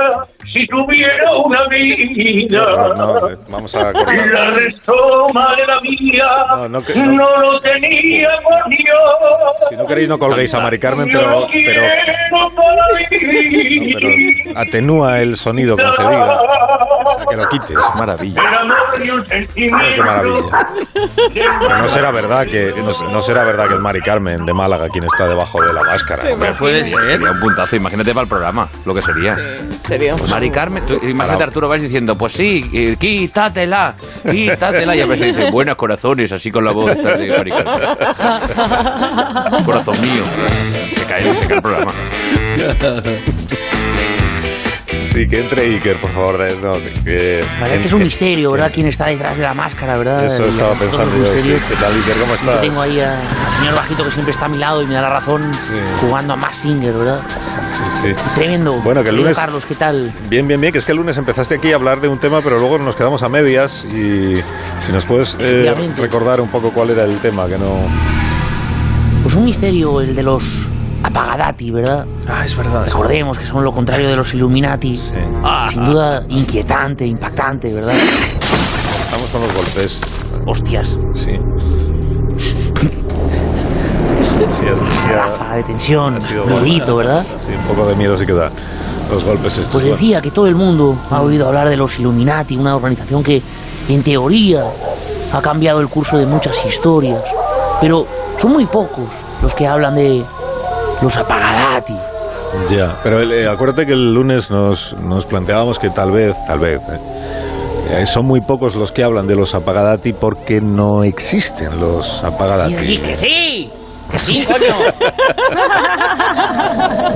si 0.51 0.65
tuviera 0.67 1.31
una 1.33 1.65
vida. 1.67 2.93
No, 2.93 2.93
no, 2.93 3.29
vamos 3.49 3.75
a 3.75 3.93
cortar. 3.93 4.27
La 4.27 4.45
retoma 4.51 5.55
de 5.55 5.67
la 5.67 5.81
mía 5.81 6.27
no, 6.57 7.05
no, 7.05 7.41
lo 7.41 7.59
tenía 7.61 8.29
por 8.43 8.69
Dios. 8.69 9.69
Si 9.69 9.75
no 9.77 9.87
queréis, 9.87 10.09
no 10.09 10.19
colguéis 10.19 10.53
a 10.53 10.59
Mari 10.59 10.79
Carmen, 10.79 11.07
pero, 11.07 11.47
pero, 11.51 11.83
pero 13.93 14.09
atenúa 14.55 15.21
el 15.21 15.37
sonido, 15.37 15.77
como 15.77 15.91
se 15.93 16.01
diga. 16.01 16.37
que 17.29 17.35
lo 17.37 17.45
quites, 17.47 17.77
maravilla. 17.97 18.41
qué 19.55 19.71
maravilla. 20.01 20.67
no 21.77 21.87
será 21.87 22.11
verdad 22.11 22.45
que 22.47 22.73
no, 23.11 23.21
será 23.21 23.43
verdad 23.43 23.67
que 23.67 23.75
es 23.75 23.79
Mari 23.79 24.01
Carmen 24.01 24.45
de 24.45 24.53
Málaga 24.53 24.89
quien 24.89 25.05
está 25.05 25.27
debajo 25.27 25.61
de 25.61 25.73
la 25.73 25.83
máscara. 25.83 26.23
puede 26.57 26.85
ser. 26.85 27.07
Sería 27.07 27.31
un 27.31 27.39
puntazo, 27.39 27.75
imagínate 27.75 28.13
para 28.13 28.23
el 28.23 28.29
programa, 28.29 28.67
lo 28.85 28.93
que 28.93 29.01
sería. 29.01 29.35
Sí, 29.35 29.41
sería. 29.87 30.15
Pues 30.15 30.29
Mari 30.29 30.49
Carmen, 30.49 30.83
imagínate 31.03 31.43
Arturo 31.43 31.67
vais 31.67 31.81
diciendo, 31.81 32.17
pues 32.17 32.33
sí, 32.33 32.69
eh, 32.73 32.95
quítatela, 32.99 33.95
quítatela. 34.29 34.95
Y 34.95 35.01
a 35.01 35.05
veces 35.05 35.35
dice, 35.35 35.51
buenas 35.51 35.75
corazones, 35.75 36.31
así 36.31 36.51
con 36.51 36.65
la 36.65 36.71
voz 36.71 36.95
de 36.97 37.27
Mari 37.37 37.51
Carmen. 37.51 37.75
Corazón 39.65 39.99
mío. 40.01 40.23
Se 40.93 41.05
cae, 41.05 41.33
se 41.33 41.47
cae 41.47 41.57
el 41.57 41.61
programa. 41.61 41.91
Sí, 45.13 45.27
que 45.27 45.41
entre 45.41 45.63
Iker, 45.63 45.97
por 45.97 46.09
favor. 46.11 46.39
No, 46.63 46.71
que, 47.03 47.41
este 47.41 47.87
es 47.87 47.93
un 47.93 48.03
misterio, 48.03 48.51
¿verdad? 48.51 48.71
¿Quién 48.73 48.87
está 48.87 49.07
detrás 49.07 49.37
de 49.37 49.43
la 49.43 49.53
máscara, 49.53 49.97
verdad? 49.97 50.25
Eso 50.25 50.45
estaba 50.45 50.73
pensando 50.75 51.17
yo. 51.17 51.33
¿Qué 51.33 51.75
tal, 51.75 51.93
Iker? 51.93 52.15
¿Cómo 52.17 52.33
estás? 52.33 52.61
tengo 52.61 52.81
ahí 52.81 53.01
al 53.01 53.19
señor 53.57 53.75
bajito 53.75 54.05
que 54.05 54.11
siempre 54.11 54.31
está 54.31 54.45
a 54.45 54.49
mi 54.49 54.57
lado 54.57 54.81
y 54.81 54.87
me 54.87 54.93
da 54.93 55.01
la 55.01 55.09
razón 55.09 55.51
jugando 55.99 56.33
a 56.33 56.35
Massinger, 56.37 56.93
¿verdad? 56.93 57.19
Sí, 57.41 57.59
sí, 57.77 58.07
sí. 58.07 58.23
Tremendo. 58.35 58.79
Bueno, 58.83 59.03
que 59.03 59.09
el 59.09 59.17
lunes... 59.17 59.35
Carlos, 59.35 59.65
¿qué 59.65 59.75
tal? 59.75 60.13
Bien, 60.29 60.47
bien, 60.47 60.61
bien. 60.61 60.71
Que 60.71 60.79
es 60.79 60.85
que 60.85 60.93
el 60.93 60.97
lunes 60.97 61.17
empezaste 61.17 61.55
aquí 61.55 61.73
a 61.73 61.75
hablar 61.75 61.99
de 61.99 62.07
un 62.07 62.17
tema, 62.17 62.41
pero 62.41 62.57
luego 62.57 62.79
nos 62.79 62.95
quedamos 62.95 63.21
a 63.21 63.27
medias 63.27 63.83
y 63.85 64.35
si 64.79 64.91
nos 64.93 65.03
puedes 65.03 65.35
eh, 65.41 65.73
recordar 65.97 66.39
un 66.39 66.47
poco 66.47 66.71
cuál 66.71 66.91
era 66.91 67.03
el 67.03 67.17
tema, 67.19 67.47
que 67.47 67.57
no... 67.57 67.79
Pues 69.23 69.35
un 69.35 69.43
misterio, 69.43 69.99
el 69.99 70.15
de 70.15 70.23
los 70.23 70.67
apagadati, 71.03 71.71
¿verdad? 71.71 72.05
Ah, 72.27 72.45
es 72.45 72.55
verdad. 72.55 72.85
Recordemos 72.85 73.37
que 73.37 73.45
son 73.45 73.63
lo 73.63 73.71
contrario 73.71 74.07
de 74.07 74.15
los 74.15 74.33
Illuminati. 74.33 74.97
Sí. 74.97 75.13
Sin 75.69 75.85
duda 75.85 76.23
inquietante, 76.29 77.05
impactante, 77.05 77.73
¿verdad? 77.73 77.95
Estamos 77.95 79.29
con 79.31 79.41
los 79.41 79.53
golpes. 79.53 80.01
Hostias. 80.45 80.97
Sí. 81.13 81.39
Sí, 84.21 84.47
sí, 84.49 85.55
de 85.55 85.63
tensión, 85.63 86.19
miedito, 86.47 86.95
¿verdad? 86.95 87.25
Sí, 87.37 87.51
un 87.51 87.63
poco 87.67 87.87
de 87.87 87.95
miedo 87.95 88.17
sí 88.17 88.25
que 88.25 88.33
da. 88.33 88.51
los 89.11 89.23
golpes 89.25 89.57
estos. 89.57 89.81
Pues 89.81 89.85
decía 89.85 90.21
que 90.21 90.31
todo 90.31 90.47
el 90.47 90.55
mundo 90.55 90.95
ha 91.09 91.21
oído 91.21 91.47
hablar 91.47 91.69
de 91.69 91.77
los 91.77 91.99
Illuminati, 91.99 92.55
una 92.57 92.75
organización 92.75 93.21
que, 93.21 93.41
en 93.89 94.03
teoría, 94.03 94.65
ha 95.31 95.41
cambiado 95.41 95.79
el 95.81 95.89
curso 95.89 96.17
de 96.17 96.25
muchas 96.25 96.65
historias. 96.65 97.21
Pero 97.79 98.07
son 98.37 98.53
muy 98.53 98.65
pocos 98.65 99.09
los 99.41 99.53
que 99.53 99.67
hablan 99.67 99.95
de 99.95 100.25
los 101.01 101.17
apagadati. 101.17 101.97
Ya, 102.69 102.99
pero 103.01 103.21
eh, 103.21 103.47
acuérdate 103.47 103.85
que 103.85 103.93
el 103.93 104.13
lunes 104.13 104.51
nos, 104.51 104.93
nos 104.93 105.25
planteábamos 105.25 105.79
que 105.79 105.89
tal 105.89 106.11
vez, 106.11 106.35
tal 106.45 106.59
vez, 106.59 106.81
eh, 106.81 106.99
eh, 107.91 108.05
son 108.05 108.25
muy 108.25 108.41
pocos 108.41 108.75
los 108.75 108.91
que 108.91 109.03
hablan 109.03 109.25
de 109.27 109.35
los 109.35 109.55
apagadati 109.55 110.13
porque 110.13 110.59
no 110.61 111.03
existen 111.03 111.79
los 111.79 112.23
apagadati. 112.23 112.75
Sí, 112.83 112.97
que 112.97 113.17
sí, 113.17 113.71
que 114.09 114.19
sí, 114.19 114.45
coño. 114.45 114.75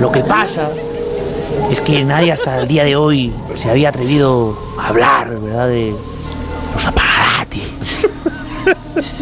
Lo 0.00 0.10
que 0.10 0.24
pasa 0.24 0.70
es 1.70 1.80
que 1.80 2.04
nadie 2.04 2.32
hasta 2.32 2.58
el 2.58 2.68
día 2.68 2.84
de 2.84 2.96
hoy 2.96 3.34
se 3.54 3.70
había 3.70 3.90
atrevido 3.90 4.58
a 4.78 4.88
hablar, 4.88 5.38
¿verdad?, 5.38 5.68
de 5.68 5.94
los 6.72 6.86
apagadati. 6.86 7.62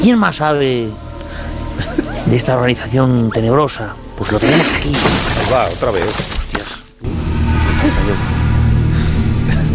¿Quién 0.01 0.19
más 0.19 0.37
sabe 0.37 0.91
de 2.27 2.37
esta 2.37 2.55
organización 2.55 3.31
tenebrosa? 3.31 3.95
Pues 4.17 4.33
lo 4.33 4.39
tenemos 4.39 4.67
aquí. 4.71 4.93
va, 5.53 5.67
otra 5.69 5.91
vez. 5.91 6.05
Hostias. 6.39 6.83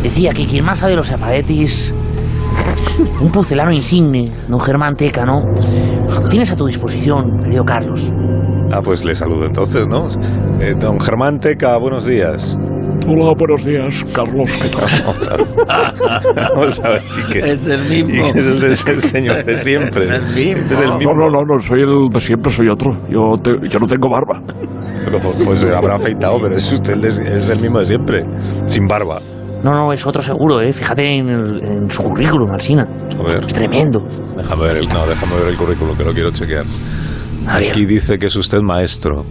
Decía 0.03 0.33
que 0.33 0.45
quien 0.45 0.63
más 0.63 0.79
sabe 0.79 0.91
de 0.91 0.97
los 0.97 1.11
apagadis 1.11 1.93
un 3.19 3.31
pucelano 3.31 3.71
insigne, 3.71 4.31
don 4.47 4.59
Germán 4.59 4.95
Teca, 4.95 5.25
¿no? 5.25 5.41
Lo 5.41 6.29
tienes 6.29 6.51
a 6.51 6.55
tu 6.55 6.65
disposición, 6.65 7.39
querido 7.39 7.65
Carlos. 7.65 8.13
Ah, 8.71 8.81
pues 8.83 9.03
le 9.03 9.15
saludo 9.15 9.45
entonces, 9.45 9.87
¿no? 9.87 10.09
Eh, 10.59 10.75
don 10.79 10.99
Germán 10.99 11.39
Teca, 11.39 11.77
buenos 11.77 12.05
días. 12.05 12.57
Hola, 13.11 13.33
buenos 13.37 13.65
días, 13.65 14.05
Carlos, 14.13 14.49
¿qué 14.61 14.69
tal? 14.69 15.03
Vamos 15.05 15.27
a 15.27 15.35
ver. 15.35 15.47
Vamos 16.35 16.79
a 16.79 16.89
ver. 16.91 17.01
Es 17.43 17.67
el 17.67 17.83
mismo. 17.89 18.25
Es 18.27 18.35
el, 18.35 18.63
es 18.63 18.85
el 18.87 19.01
señor 19.01 19.43
de 19.45 19.57
siempre. 19.57 20.03
Es 20.05 20.11
el 20.11 20.25
mismo. 20.27 20.61
Es 20.71 20.79
el 20.79 20.93
mismo. 20.97 21.13
No, 21.15 21.29
no, 21.29 21.29
no, 21.29 21.45
no, 21.55 21.59
soy 21.59 21.81
el 21.81 22.09
de 22.09 22.21
siempre, 22.21 22.51
soy 22.51 22.67
otro. 22.69 22.95
Yo, 23.09 23.33
te- 23.43 23.67
yo 23.67 23.79
no 23.79 23.87
tengo 23.87 24.09
barba. 24.09 24.41
Pero, 25.05 25.19
pues 25.43 25.63
habrá 25.63 25.95
afeitado, 25.95 26.39
pero 26.41 26.55
es 26.55 26.71
usted 26.71 26.93
el, 26.93 27.01
de- 27.01 27.39
es 27.39 27.49
el 27.49 27.59
mismo 27.59 27.79
de 27.79 27.85
siempre. 27.87 28.25
Sin 28.67 28.87
barba. 28.87 29.19
No, 29.63 29.73
no, 29.73 29.91
es 29.91 30.05
otro 30.05 30.21
seguro, 30.21 30.61
¿eh? 30.61 30.71
Fíjate 30.71 31.03
en, 31.17 31.29
el- 31.29 31.63
en 31.65 31.89
su 31.91 32.03
currículum, 32.03 32.51
Alsina. 32.51 32.87
A 33.19 33.23
ver, 33.23 33.43
Es 33.45 33.53
tremendo. 33.53 34.05
déjame 34.37 34.63
ver 34.63 34.77
el, 34.77 34.87
no, 34.87 35.07
déjame 35.07 35.35
ver 35.37 35.47
el 35.47 35.57
currículum 35.57 35.97
que 35.97 36.03
lo 36.03 36.13
quiero 36.13 36.31
chequear. 36.31 36.65
Aquí 37.47 37.85
dice 37.85 38.19
que 38.19 38.27
es 38.27 38.35
usted 38.35 38.59
maestro. 38.61 39.25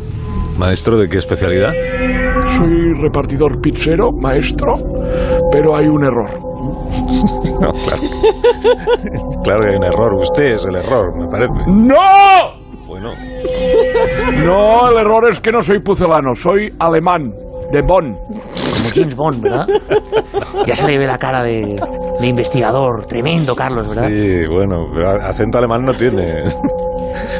¿Maestro 0.58 0.98
de 0.98 1.08
qué 1.08 1.18
especialidad? 1.18 1.72
Soy 2.56 2.92
repartidor 3.00 3.60
pizzero, 3.60 4.10
maestro, 4.12 4.74
pero 5.50 5.76
hay 5.76 5.86
un 5.88 6.04
error. 6.04 6.28
No, 7.60 7.72
claro. 7.72 8.02
claro 9.42 9.60
que 9.62 9.70
hay 9.70 9.76
un 9.76 9.84
error. 9.84 10.14
Usted 10.14 10.44
es 10.44 10.64
el 10.64 10.76
error, 10.76 11.06
me 11.18 11.26
parece. 11.26 11.58
¡No! 11.66 11.96
Bueno, 12.86 13.10
No, 14.44 14.88
el 14.90 14.96
error 14.98 15.28
es 15.28 15.40
que 15.40 15.50
no 15.50 15.60
soy 15.60 15.80
pucelano, 15.80 16.34
soy 16.34 16.72
alemán, 16.78 17.32
de 17.72 17.82
Bonn. 17.82 18.16
Como 18.28 18.90
James 18.94 19.16
Bond, 19.16 19.42
¿verdad? 19.42 19.66
Ya 20.66 20.74
se 20.76 20.86
le 20.86 20.98
ve 20.98 21.06
la 21.06 21.18
cara 21.18 21.42
de, 21.42 21.80
de 22.20 22.26
investigador. 22.26 23.06
Tremendo, 23.06 23.56
Carlos, 23.56 23.88
¿verdad? 23.94 24.08
sí, 24.08 24.46
bueno, 24.46 24.86
pero 24.94 25.10
acento 25.10 25.58
alemán 25.58 25.84
no 25.84 25.94
tiene. 25.94 26.44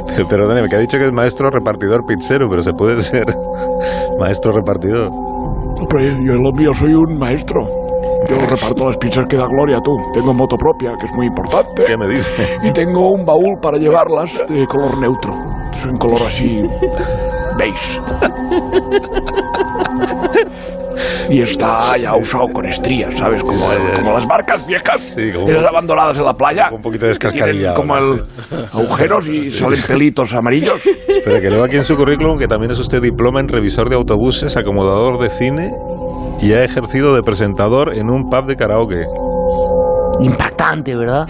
Pero, 0.09 0.27
perdóneme, 0.29 0.69
que 0.69 0.77
ha 0.77 0.81
dicho 0.81 0.99
que 0.99 1.07
es 1.07 1.13
maestro 1.13 1.49
repartidor 1.51 2.05
pizzero, 2.07 2.49
pero 2.49 2.63
se 2.65 2.73
puede 2.73 3.01
ser 3.03 3.25
maestro 4.19 4.53
repartidor. 4.53 5.11
Hombre, 5.11 6.17
yo 6.25 6.33
en 6.35 6.43
lo 6.43 6.53
mío 6.53 6.73
soy 6.75 6.95
un 6.95 7.19
maestro. 7.19 7.67
Yo 8.29 8.37
reparto 8.47 8.87
las 8.87 8.97
pizzas 8.97 9.27
que 9.29 9.37
da 9.37 9.47
gloria, 9.47 9.79
tú. 9.81 9.97
Tengo 10.13 10.35
moto 10.35 10.57
propia, 10.57 10.93
que 10.99 11.07
es 11.07 11.15
muy 11.15 11.27
importante. 11.27 11.85
¿Qué 11.85 11.97
me 11.97 12.09
dice? 12.09 12.59
Y 12.63 12.73
tengo 12.73 13.13
un 13.13 13.25
baúl 13.25 13.59
para 13.61 13.79
llevarlas 13.79 14.45
de 14.49 14.67
color 14.67 14.99
neutro. 14.99 15.35
Es 15.73 15.87
un 15.87 15.97
color 15.97 16.23
así. 16.27 16.63
beige. 17.57 18.01
Y 21.31 21.43
está 21.43 21.97
ya 21.97 22.17
usado 22.17 22.47
con 22.53 22.67
estrías, 22.67 23.15
¿sabes? 23.15 23.41
Como, 23.43 23.71
el- 23.73 23.93
como 24.01 24.15
las 24.15 24.27
marcas 24.27 24.67
viejas, 24.67 25.01
Sí, 25.15 25.31
como- 25.33 25.49
esas 25.49 25.65
abandonadas 25.65 26.19
en 26.19 26.25
la 26.25 26.33
playa. 26.35 26.63
Un 26.73 26.81
poquito 26.83 27.07
que 27.07 27.13
tienen 27.15 27.19
descascarillado, 27.21 27.75
como 27.77 27.97
el 27.97 28.25
agujeros 28.75 29.29
y 29.29 29.51
salen 29.53 29.81
pelitos 29.87 30.35
amarillos. 30.35 30.85
Espera, 30.87 31.41
que 31.41 31.51
leo 31.51 31.63
aquí 31.65 31.77
en 31.77 31.85
su 31.85 31.95
currículum 31.97 32.37
que 32.39 32.49
también 32.49 32.73
es 32.73 32.79
usted 32.81 33.01
diploma 33.01 33.39
en 33.41 33.47
revisor 33.49 33.89
de 33.89 33.95
autobuses, 33.97 34.57
acomodador 34.57 35.19
de 35.21 35.31
cine 35.31 35.71
y 36.41 36.53
ha 36.55 36.65
ejercido 36.65 37.15
de 37.15 37.23
presentador 37.23 37.95
en 37.95 38.11
un 38.11 38.29
pub 38.29 38.47
de 38.47 38.57
karaoke. 38.57 39.05
Impactante, 40.21 40.97
¿verdad? 40.97 41.29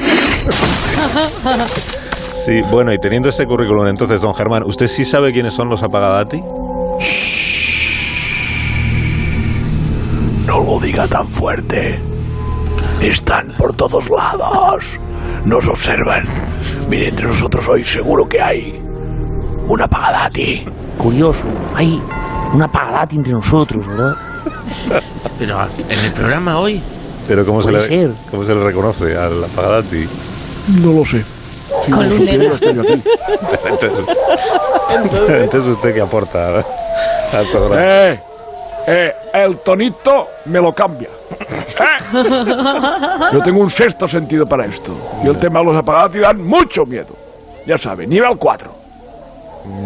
Sí, 2.32 2.62
bueno, 2.70 2.92
y 2.94 2.98
teniendo 2.98 3.28
este 3.28 3.44
currículum, 3.46 3.86
entonces, 3.86 4.20
don 4.22 4.34
Germán, 4.34 4.62
¿usted 4.64 4.86
sí 4.86 5.04
sabe 5.04 5.32
quiénes 5.32 5.52
son 5.54 5.68
los 5.68 5.82
apagadati? 5.82 6.40
No 6.40 6.98
lo 10.78 10.86
diga 10.86 11.06
tan 11.08 11.26
fuerte. 11.26 11.98
Están 13.00 13.48
por 13.56 13.74
todos 13.74 14.10
lados. 14.10 14.98
Nos 15.44 15.66
observan. 15.66 16.24
Mire, 16.88 17.08
entre 17.08 17.26
nosotros 17.26 17.66
hoy 17.68 17.84
seguro 17.84 18.28
que 18.28 18.40
hay 18.40 18.80
una 19.66 19.88
pagadati. 19.88 20.66
Curioso. 20.96 21.44
Hay 21.74 22.02
una 22.52 22.70
pagadati 22.70 23.16
entre 23.16 23.32
nosotros, 23.32 23.86
¿verdad? 23.86 24.14
Pero 25.38 25.66
en 25.88 25.98
el 25.98 26.12
programa 26.12 26.58
hoy. 26.58 26.82
Pero 27.26 27.44
¿cómo 27.44 27.60
se, 27.60 27.72
le, 27.72 27.80
ser. 27.80 28.12
¿cómo 28.30 28.44
se 28.44 28.54
le 28.54 28.64
reconoce 28.64 29.16
al 29.16 29.44
apagadati? 29.44 30.08
No 30.80 30.92
lo 30.92 31.04
sé. 31.04 31.24
Si 31.84 31.90
Con 31.90 32.08
lo 32.08 32.14
un 32.14 32.18
supiera, 32.20 32.54
estaría 32.54 32.82
aquí. 32.82 33.02
Entonces, 33.64 34.16
entonces 35.28 35.72
usted 35.72 35.94
que 35.94 36.00
aporta 36.00 36.48
al, 36.48 36.66
al 37.32 37.46
programa. 37.50 37.84
¡Eh! 37.86 38.22
¡Eh! 38.90 39.12
El 39.34 39.58
tonito 39.58 40.28
me 40.46 40.60
lo 40.60 40.72
cambia. 40.72 41.10
¡Eh! 41.30 42.22
Yo 43.32 43.42
tengo 43.42 43.60
un 43.60 43.68
sexto 43.68 44.08
sentido 44.08 44.46
para 44.46 44.64
esto. 44.64 44.96
Y 45.22 45.28
el 45.28 45.38
tema 45.38 45.58
de 45.60 45.66
los 45.66 45.76
apagadati 45.76 46.20
dan 46.20 46.42
mucho 46.42 46.86
miedo. 46.86 47.14
Ya 47.66 47.76
sabe, 47.76 48.06
nivel 48.06 48.38
4. 48.38 48.74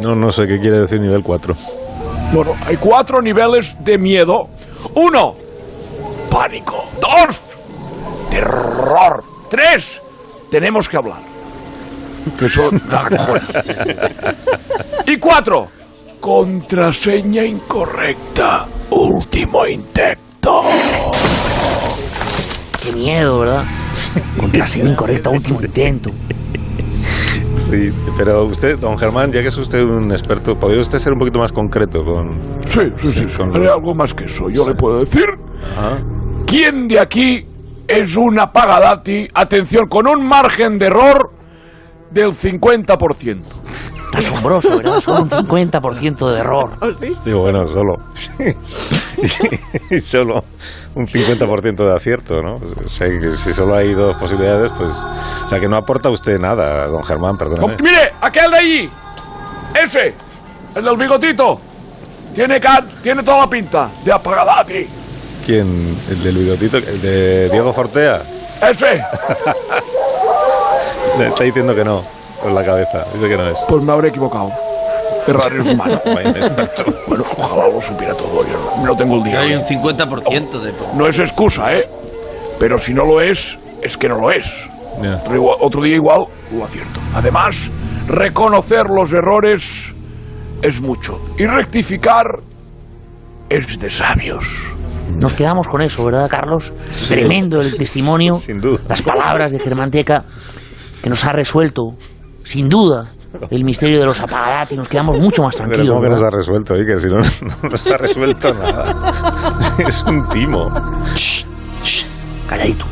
No, 0.00 0.14
no 0.14 0.30
sé 0.30 0.46
qué 0.46 0.60
quiere 0.60 0.80
decir 0.82 1.00
nivel 1.00 1.24
4. 1.24 1.54
Bueno, 2.32 2.54
hay 2.64 2.76
cuatro 2.76 3.20
niveles 3.20 3.76
de 3.84 3.98
miedo. 3.98 4.48
Uno, 4.94 5.34
pánico. 6.30 6.84
Dos, 7.00 7.58
terror. 8.30 9.24
Tres, 9.50 10.00
tenemos 10.50 10.88
que 10.88 10.96
hablar. 10.96 11.18
Que 12.38 12.46
eso 12.46 12.70
da. 12.88 13.04
Y 15.06 15.18
cuatro, 15.18 15.68
contraseña 16.20 17.44
incorrecta. 17.44 18.66
Último 18.94 19.66
intento. 19.66 20.62
Qué 22.84 22.92
miedo, 22.92 23.38
¿verdad? 23.40 23.64
Contraseña 24.38 24.90
incorrecta, 24.90 25.30
último 25.30 25.60
intento. 25.62 26.10
Sí, 27.70 27.90
pero 28.18 28.44
usted, 28.44 28.78
don 28.78 28.98
Germán, 28.98 29.32
ya 29.32 29.40
que 29.40 29.48
es 29.48 29.56
usted 29.56 29.82
un 29.82 30.12
experto, 30.12 30.56
¿podría 30.56 30.80
usted 30.82 30.98
ser 30.98 31.12
un 31.14 31.18
poquito 31.20 31.38
más 31.38 31.52
concreto 31.52 32.04
con...? 32.04 32.58
Sí, 32.66 32.80
sí, 32.96 33.10
sí. 33.12 33.28
Sí, 33.28 33.36
con- 33.38 33.56
algo 33.66 33.94
más 33.94 34.12
que 34.12 34.24
eso. 34.24 34.50
Yo 34.50 34.68
le 34.68 34.74
puedo 34.74 34.98
decir 35.00 35.24
¿Quién 36.46 36.86
de 36.86 37.00
aquí 37.00 37.46
es 37.88 38.14
un 38.16 38.38
apagadati? 38.38 39.26
Atención, 39.32 39.86
con 39.88 40.06
un 40.06 40.26
margen 40.26 40.78
de 40.78 40.86
error 40.86 41.32
del 42.10 42.32
50%. 42.32 43.38
Asombroso, 44.14 44.76
¿verdad? 44.76 45.00
Solo 45.00 45.22
un 45.22 45.30
50% 45.30 46.30
de 46.32 46.38
error. 46.40 46.70
sí, 46.94 47.32
bueno, 47.32 47.66
solo. 47.66 47.94
y 49.90 49.98
solo 50.00 50.44
un 50.94 51.06
50% 51.06 51.76
de 51.86 51.94
acierto, 51.94 52.42
¿no? 52.42 52.56
O 52.56 52.88
sea, 52.88 53.08
que 53.08 53.30
si 53.36 53.52
solo 53.52 53.74
hay 53.74 53.94
dos 53.94 54.16
posibilidades, 54.18 54.70
pues... 54.76 54.90
O 55.44 55.48
sea, 55.48 55.58
que 55.58 55.68
no 55.68 55.76
aporta 55.76 56.10
usted 56.10 56.38
nada, 56.38 56.86
don 56.88 57.02
Germán, 57.02 57.36
perdóneme. 57.36 57.76
Com- 57.76 57.84
Mire, 57.84 58.12
aquel 58.20 58.50
de 58.50 58.56
allí. 58.58 58.90
Ese. 59.82 60.14
El 60.74 60.84
del 60.84 60.96
bigotito. 60.96 61.60
Tiene, 62.34 62.60
can, 62.60 62.88
tiene 63.02 63.22
toda 63.22 63.38
la 63.38 63.46
pinta 63.50 63.90
de 64.04 64.12
apagadati. 64.12 64.86
¿Quién? 65.44 65.98
¿El 66.08 66.22
del 66.22 66.36
bigotito? 66.38 66.76
¿El 66.78 67.00
de 67.00 67.48
Diego 67.50 67.72
Fortea? 67.72 68.22
Ese. 68.70 69.02
Le 71.18 71.28
está 71.28 71.44
diciendo 71.44 71.74
que 71.74 71.84
no, 71.84 72.02
con 72.42 72.54
la 72.54 72.64
cabeza. 72.64 73.04
Dice 73.14 73.28
que 73.28 73.36
no 73.36 73.48
es. 73.48 73.58
Pues 73.68 73.82
me 73.82 73.92
habré 73.92 74.08
equivocado. 74.08 74.50
Errar 75.26 75.52
es 75.52 75.66
humano. 75.66 76.00
Bueno, 77.06 77.24
ojalá 77.38 77.68
lo 77.68 77.80
supiera 77.80 78.14
todo. 78.14 78.44
Yo 78.44 78.76
no, 78.78 78.86
no 78.86 78.96
tengo 78.96 79.16
el 79.16 79.22
día. 79.22 79.40
hay 79.40 79.54
un 79.54 79.62
50% 79.62 80.60
de. 80.60 80.72
No 80.94 81.06
es 81.06 81.18
excusa, 81.18 81.72
¿eh? 81.72 81.88
Pero 82.58 82.76
si 82.76 82.92
no 82.92 83.04
lo 83.04 83.20
es, 83.20 83.58
es 83.80 83.96
que 83.96 84.08
no 84.08 84.18
lo 84.18 84.32
es. 84.32 84.68
Ya. 85.02 85.22
Otro, 85.60 85.82
día 85.82 85.96
igual 85.96 86.26
lo 86.52 86.64
acierto. 86.64 87.00
Además, 87.14 87.70
reconocer 88.06 88.84
los 88.90 89.12
errores 89.12 89.94
es 90.60 90.80
mucho. 90.80 91.18
Y 91.38 91.46
rectificar 91.46 92.26
es 93.48 93.78
de 93.78 93.90
sabios. 93.90 94.72
nos 95.16 95.34
quedamos 95.34 95.68
con 95.68 95.82
eso, 95.82 96.04
¿verdad, 96.04 96.28
Carlos? 96.28 96.72
Tremendo 97.08 97.60
el 97.60 97.76
testimonio, 97.76 98.34
sin 98.40 98.60
duda. 98.60 98.80
las 98.88 99.02
palabras 99.02 99.52
de 99.52 99.58
Germanteca 99.58 100.24
que 101.02 101.10
nos 101.10 101.24
ha 101.24 101.32
resuelto, 101.32 101.96
sin 102.44 102.68
duda, 102.68 103.10
el 103.50 103.64
misterio 103.64 103.98
de 103.98 104.06
los 104.06 104.22
y 104.70 104.76
nos 104.76 104.88
quedamos 104.88 105.18
mucho 105.18 105.42
más 105.42 105.56
tranquilos. 105.56 105.86
Pero 105.86 105.94
¿cómo 105.94 106.06
que 106.06 106.14
nos 106.14 106.22
ha 106.22 106.30
resuelto? 106.30 106.74
Que 106.74 107.00
si 107.00 107.06
no, 107.06 107.16
no 107.62 107.68
nos 107.70 107.86
ha 107.86 107.96
resuelto 107.96 108.54
nada. 108.54 109.76
Es 109.78 110.02
un 110.02 110.28
timo. 110.28 110.70
Shh, 111.14 111.44
shh, 111.82 112.04
calladito. 112.46 112.84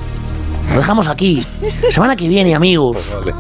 Lo 0.73 0.79
dejamos 0.79 1.09
aquí. 1.09 1.45
Semana 1.91 2.17
que 2.17 2.29
viene, 2.29 2.55
amigos. 2.55 2.97
Pues 3.23 3.35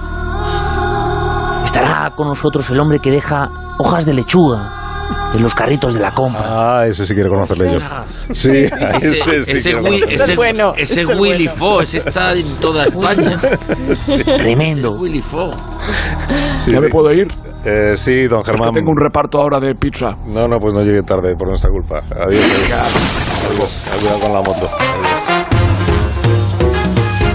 Estará 1.64 2.12
con 2.17 2.29
nosotros 2.29 2.69
el 2.71 2.81
hombre 2.81 2.99
que 2.99 3.11
deja 3.11 3.50
hojas 3.79 4.05
de 4.05 4.14
lechuga 4.14 4.80
en 5.35 5.43
los 5.43 5.55
carritos 5.55 5.95
de 5.95 6.00
la 6.00 6.12
compra. 6.12 6.43
Ah, 6.45 6.87
ese 6.87 7.07
sí 7.07 7.14
quiere 7.14 7.29
conocerle 7.29 7.73
yo. 7.73 7.81
Sí, 8.33 8.49
ese, 9.00 9.14
sí 9.14 9.31
ese, 9.47 10.14
ese, 10.14 10.37
bueno, 10.37 10.75
ese, 10.76 11.07
Willy 11.07 11.49
Fo, 11.49 11.83
ese 11.83 11.99
está 11.99 12.33
en 12.33 12.57
toda 12.57 12.85
España. 12.85 13.40
Tremendo. 14.38 14.93
Willy 14.93 15.21
Fo. 15.21 15.50
¿Ya 16.67 16.81
me 16.81 16.88
puedo 16.88 17.12
ir? 17.12 17.29
Eh, 17.64 17.93
sí, 17.95 18.26
don 18.26 18.43
Germán. 18.43 18.73
tengo 18.73 18.90
un 18.90 18.97
reparto 18.97 19.40
ahora 19.40 19.61
de 19.61 19.75
pizza. 19.75 20.17
No, 20.26 20.49
no, 20.49 20.59
pues 20.59 20.73
no 20.73 20.83
llegue 20.83 21.02
tarde 21.02 21.35
por 21.37 21.49
nuestra 21.49 21.71
culpa. 21.71 22.02
Adiós. 22.11 22.45
Adiós. 22.73 23.85
Cuidado 24.00 24.21
con 24.21 24.33
la 24.33 24.40
moto. 24.40 24.71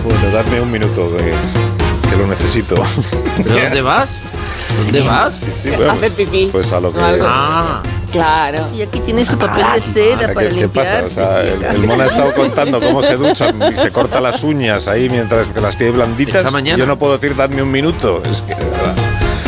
Bueno, 0.03 0.29
dadme 0.33 0.61
un 0.61 0.71
minuto 0.71 1.09
de 1.09 1.31
que 2.09 2.15
lo 2.17 2.27
necesito. 2.27 2.75
¿De 3.37 3.61
dónde 3.61 3.81
vas? 3.81 4.17
¿Dónde 4.77 5.01
vas? 5.01 5.39
Sí, 5.61 5.73
Hacer 5.73 6.11
pipí. 6.11 6.49
Pues 6.51 6.71
a 6.71 6.79
lo 6.79 6.91
que... 6.93 6.99
Ah. 7.01 7.81
Claro. 8.11 8.67
Y 8.73 8.81
aquí 8.81 8.99
tienes 8.99 9.27
su 9.27 9.37
papel 9.37 9.65
de 9.75 9.93
seda 9.93 10.33
para 10.33 10.47
¿qué, 10.47 10.55
limpiar. 10.55 10.85
¿Qué 10.85 11.03
pasa? 11.03 11.05
O 11.05 11.09
sea, 11.09 11.41
el, 11.41 11.63
el 11.63 11.87
mono 11.87 12.03
ha 12.03 12.05
estado 12.05 12.33
contando 12.33 12.79
cómo 12.79 13.01
se 13.01 13.17
ducha 13.17 13.49
y 13.49 13.77
se 13.77 13.91
corta 13.91 14.21
las 14.21 14.41
uñas 14.43 14.87
ahí 14.87 15.09
mientras 15.09 15.47
que 15.47 15.59
las 15.59 15.77
tiene 15.77 15.91
blanditas. 15.91 16.35
Esta 16.35 16.51
mañana. 16.51 16.77
Yo 16.77 16.85
no 16.85 16.97
puedo 16.97 17.17
decir 17.17 17.35
dadme 17.35 17.61
un 17.61 17.71
minuto. 17.71 18.23
Es 18.23 18.41
que 18.41 18.55
de 18.55 18.63
verdad. 18.63 18.95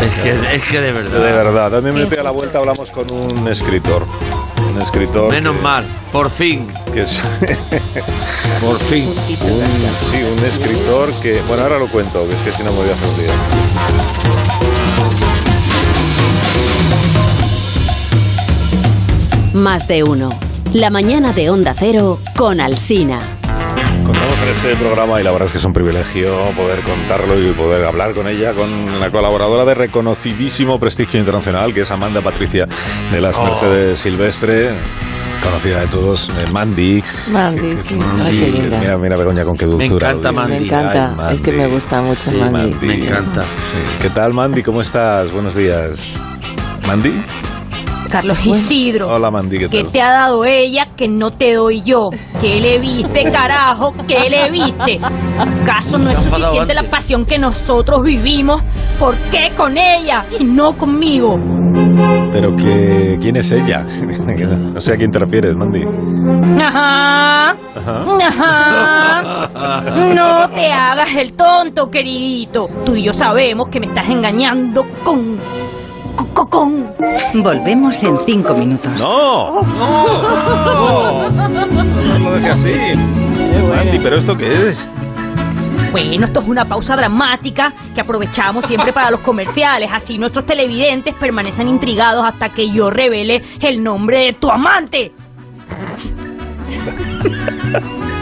Es 0.03 0.21
que, 0.21 0.55
es 0.55 0.63
que 0.63 0.81
de 0.81 0.91
verdad. 0.91 1.19
De 1.19 1.31
verdad. 1.31 1.71
Dame 1.71 1.91
un 1.91 1.95
minuto 1.95 2.19
a 2.19 2.23
la 2.23 2.31
vuelta 2.31 2.57
hablamos 2.57 2.91
con 2.91 3.05
un 3.09 3.47
escritor. 3.47 4.05
Un 4.57 4.81
escritor. 4.81 5.31
Menos 5.31 5.59
mal, 5.61 5.85
por 6.11 6.29
fin. 6.29 6.67
Que 6.93 7.01
es 7.01 7.19
por 8.61 8.79
fin. 8.79 9.07
Un, 9.07 9.63
sí, 10.11 10.23
un 10.23 10.45
escritor 10.45 11.11
que. 11.21 11.41
Bueno, 11.47 11.63
ahora 11.63 11.79
lo 11.79 11.87
cuento, 11.87 12.25
que 12.27 12.33
es 12.33 12.39
que 12.41 12.51
si 12.51 12.63
no 12.63 12.71
me 12.71 12.77
voy 12.77 12.89
a 12.89 12.93
hacer 12.93 13.09
un 13.09 13.17
día. 13.17 13.33
Más 19.61 19.87
de 19.87 20.03
uno. 20.03 20.29
La 20.73 20.89
mañana 20.89 21.33
de 21.33 21.49
Onda 21.49 21.73
Cero 21.77 22.19
con 22.35 22.59
Alsina 22.59 23.36
contamos 24.17 24.43
en 24.43 24.49
este 24.49 24.75
programa 24.75 25.19
y 25.19 25.23
la 25.23 25.31
verdad 25.31 25.47
es 25.47 25.51
que 25.51 25.57
es 25.57 25.63
un 25.63 25.73
privilegio 25.73 26.35
poder 26.55 26.81
contarlo 26.81 27.39
y 27.39 27.51
poder 27.51 27.85
hablar 27.85 28.13
con 28.13 28.27
ella, 28.27 28.53
con 28.53 28.99
la 28.99 29.09
colaboradora 29.09 29.65
de 29.65 29.73
reconocidísimo 29.73 30.79
prestigio 30.79 31.19
internacional, 31.19 31.73
que 31.73 31.81
es 31.81 31.91
Amanda 31.91 32.21
Patricia 32.21 32.67
de 33.11 33.21
las 33.21 33.35
oh. 33.35 33.43
Mercedes 33.43 33.99
Silvestre 33.99 34.71
conocida 35.43 35.81
de 35.81 35.87
todos, 35.87 36.29
eh, 36.29 36.51
Mandy. 36.51 37.03
Mandy, 37.31 37.77
sí. 37.77 37.93
Mira, 38.79 38.97
mira 38.97 39.15
Begoña 39.17 39.45
con 39.45 39.55
qué 39.55 39.65
dulzura. 39.65 40.09
Me 40.09 40.13
encanta 40.13 40.31
Mandy. 40.31 40.59
Me 40.59 40.65
encanta, 40.65 41.31
es 41.31 41.41
que 41.41 41.51
me 41.51 41.67
gusta 41.67 42.01
mucho 42.01 42.31
Mandy. 42.31 42.85
Me 42.85 42.95
encanta. 42.95 43.43
¿Qué 44.01 44.09
tal 44.09 44.33
Mandy? 44.33 44.63
¿Cómo 44.63 44.81
estás? 44.81 45.31
Buenos 45.31 45.55
días. 45.55 46.19
¿Mandy? 46.87 47.13
Carlos 48.09 48.37
Isidro. 48.45 49.09
Hola, 49.09 49.31
Mandy, 49.31 49.59
¿qué 49.59 49.67
tal? 49.67 49.71
¿Qué 49.71 49.83
te 49.85 50.01
ha 50.01 50.11
dado 50.11 50.45
ella 50.45 50.87
que 50.95 51.07
no 51.07 51.31
te 51.31 51.53
doy 51.53 51.81
yo? 51.83 52.09
¿Qué 52.41 52.59
le 52.59 52.79
viste, 52.79 53.23
carajo? 53.31 53.93
¿Qué 54.07 54.29
le 54.29 54.49
viste? 54.49 54.97
¿Acaso 55.37 55.97
no 55.97 56.09
es 56.09 56.17
suficiente 56.17 56.73
la 56.73 56.83
pasión 56.83 57.25
que 57.25 57.37
nosotros 57.37 58.01
vivimos? 58.03 58.61
¿Por 58.99 59.15
qué 59.31 59.51
con 59.55 59.77
ella 59.77 60.25
y 60.39 60.43
no 60.43 60.73
conmigo? 60.73 61.35
Pero 62.31 62.55
que, 62.55 63.17
¿quién 63.21 63.35
es 63.37 63.51
ella? 63.51 63.83
no 64.73 64.81
sé 64.81 64.93
a 64.93 64.97
quién 64.97 65.11
te 65.11 65.19
refieres, 65.19 65.55
Mandy. 65.55 65.83
Ajá. 66.61 67.55
Ajá. 68.27 69.49
No 70.13 70.49
te 70.49 70.71
hagas 70.71 71.15
el 71.15 71.33
tonto, 71.33 71.89
queridito. 71.89 72.67
Tú 72.85 72.95
y 72.95 73.03
yo 73.03 73.13
sabemos 73.13 73.69
que 73.69 73.79
me 73.79 73.85
estás 73.87 74.09
engañando 74.09 74.85
con 75.03 75.37
Cocón. 76.25 76.93
Volvemos 77.35 78.01
en 78.03 78.17
cinco 78.25 78.53
minutos. 78.55 78.99
¡No! 79.01 79.63
¡No! 79.63 81.29
No, 81.29 82.19
lo 82.19 82.31
deje 82.35 82.49
así. 82.49 82.73
Mandy, 83.75 83.99
¿pero 83.99 84.17
esto 84.17 84.35
qué 84.35 84.69
es? 84.69 84.89
Bueno, 85.91 86.25
esto 86.25 86.41
es 86.41 86.47
una 86.47 86.65
pausa 86.65 86.95
dramática 86.95 87.73
que 87.95 88.01
aprovechamos 88.01 88.65
siempre 88.65 88.91
para 88.91 89.11
los 89.11 89.21
comerciales. 89.21 89.89
Así 89.91 90.17
nuestros 90.17 90.45
televidentes 90.45 91.15
permanecen 91.15 91.67
intrigados 91.67 92.25
hasta 92.25 92.49
que 92.49 92.69
yo 92.69 92.89
revele 92.89 93.43
el 93.61 93.83
nombre 93.83 94.19
de 94.19 94.33
tu 94.33 94.49
amante. 94.49 95.11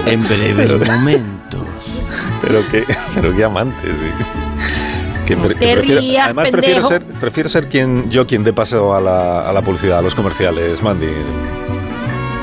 en 0.05 0.23
breves 0.23 0.87
momentos. 0.87 1.61
Pero 2.41 2.61
qué, 2.69 2.85
pero 3.15 3.35
qué 3.35 3.43
amante, 3.43 3.87
sí 3.87 4.25
además 5.33 6.49
prefiero 6.49 6.87
ser, 6.87 7.03
prefiero 7.19 7.49
ser 7.49 7.67
quien, 7.67 8.09
yo 8.09 8.25
quien 8.25 8.43
dé 8.43 8.53
paso 8.53 8.93
a 8.93 9.01
la, 9.01 9.41
a 9.41 9.53
la 9.53 9.61
publicidad, 9.61 9.99
a 9.99 10.01
los 10.01 10.15
comerciales, 10.15 10.81
Mandy. 10.83 11.07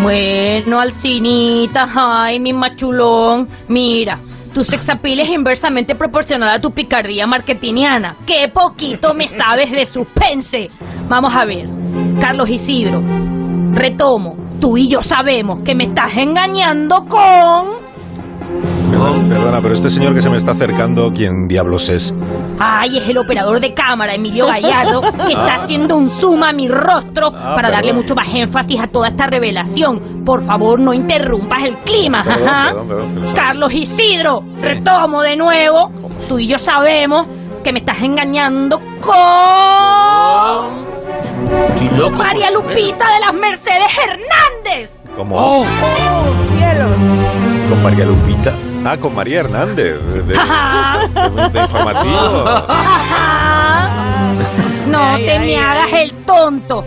Bueno, 0.01 0.81
Alcinita, 0.81 1.87
ay, 1.95 2.40
mi 2.40 2.53
machulón, 2.53 3.47
mira, 3.68 4.18
tu 4.53 4.64
sexapil 4.64 5.21
es 5.21 5.29
inversamente 5.29 5.95
proporcional 5.95 6.49
a 6.49 6.61
tu 6.61 6.73
picardía 6.73 7.27
marketingiana. 7.27 8.16
¡Qué 8.27 8.49
poquito 8.53 9.14
me 9.14 9.29
sabes 9.29 9.71
de 9.71 9.87
suspense! 9.87 10.68
Vamos 11.09 11.35
a 11.35 11.45
ver, 11.45 11.68
Carlos 12.21 12.51
Isidro, 12.51 13.03
retomo, 13.73 14.37
tú 14.61 14.77
y 14.77 14.88
yo 14.88 15.03
sabemos 15.03 15.61
que 15.62 15.75
me 15.75 15.85
estás 15.85 16.16
engañando 16.16 17.05
con... 17.09 18.82
Perdona, 19.03 19.61
pero 19.61 19.75
este 19.75 19.91
señor 19.91 20.15
que 20.15 20.23
se 20.23 20.31
me 20.31 20.37
está 20.37 20.53
acercando, 20.53 21.12
¿quién 21.12 21.49
diablos 21.49 21.88
es? 21.88 22.15
Ay, 22.59 22.99
es 22.99 23.09
el 23.09 23.19
operador 23.19 23.59
de 23.61 23.75
cámara, 23.75 24.15
Emilio 24.15 24.47
Gallardo, 24.47 25.01
que 25.01 25.09
está 25.33 25.55
ah. 25.55 25.57
haciendo 25.57 25.97
un 25.97 26.09
zoom 26.09 26.45
a 26.45 26.53
mi 26.53 26.69
rostro 26.69 27.33
ah, 27.35 27.55
para 27.55 27.71
darle 27.71 27.93
mucho 27.93 28.15
más 28.15 28.33
énfasis 28.33 28.81
a 28.81 28.87
toda 28.87 29.09
esta 29.09 29.27
revelación. 29.27 30.25
Por 30.25 30.45
favor, 30.45 30.79
no 30.79 30.95
interrumpas 30.95 31.65
el 31.65 31.77
clima. 31.79 32.25
Carlos 33.35 33.73
Isidro, 33.73 34.45
retomo 34.61 35.23
de 35.23 35.37
nuevo. 35.37 35.91
Tú 36.29 36.38
y 36.38 36.47
yo 36.47 36.59
sabemos 36.59 37.27
que 37.65 37.73
me 37.73 37.81
estás 37.81 38.01
engañando 38.01 38.79
con... 39.01 40.93
María 42.17 42.51
Lupita 42.51 43.12
de 43.15 43.21
las 43.21 43.35
Mercedes 43.35 43.88
Hernández. 43.99 45.03
¿Cómo? 45.17 45.37
¡Oh! 45.37 45.62
oh 45.62 46.57
cielos! 46.57 46.97
¿Con 47.69 47.83
María 47.83 48.05
Lupita? 48.05 48.55
Ah, 48.85 48.97
con 48.97 49.14
María 49.14 49.40
Hernández, 49.40 50.01
de, 50.03 50.23
de, 50.23 51.61
informativo. 51.61 52.45
no 54.87 55.16
te 55.18 55.38
me 55.38 55.57
hagas 55.57 55.92
el 55.92 56.12
tonto. 56.25 56.85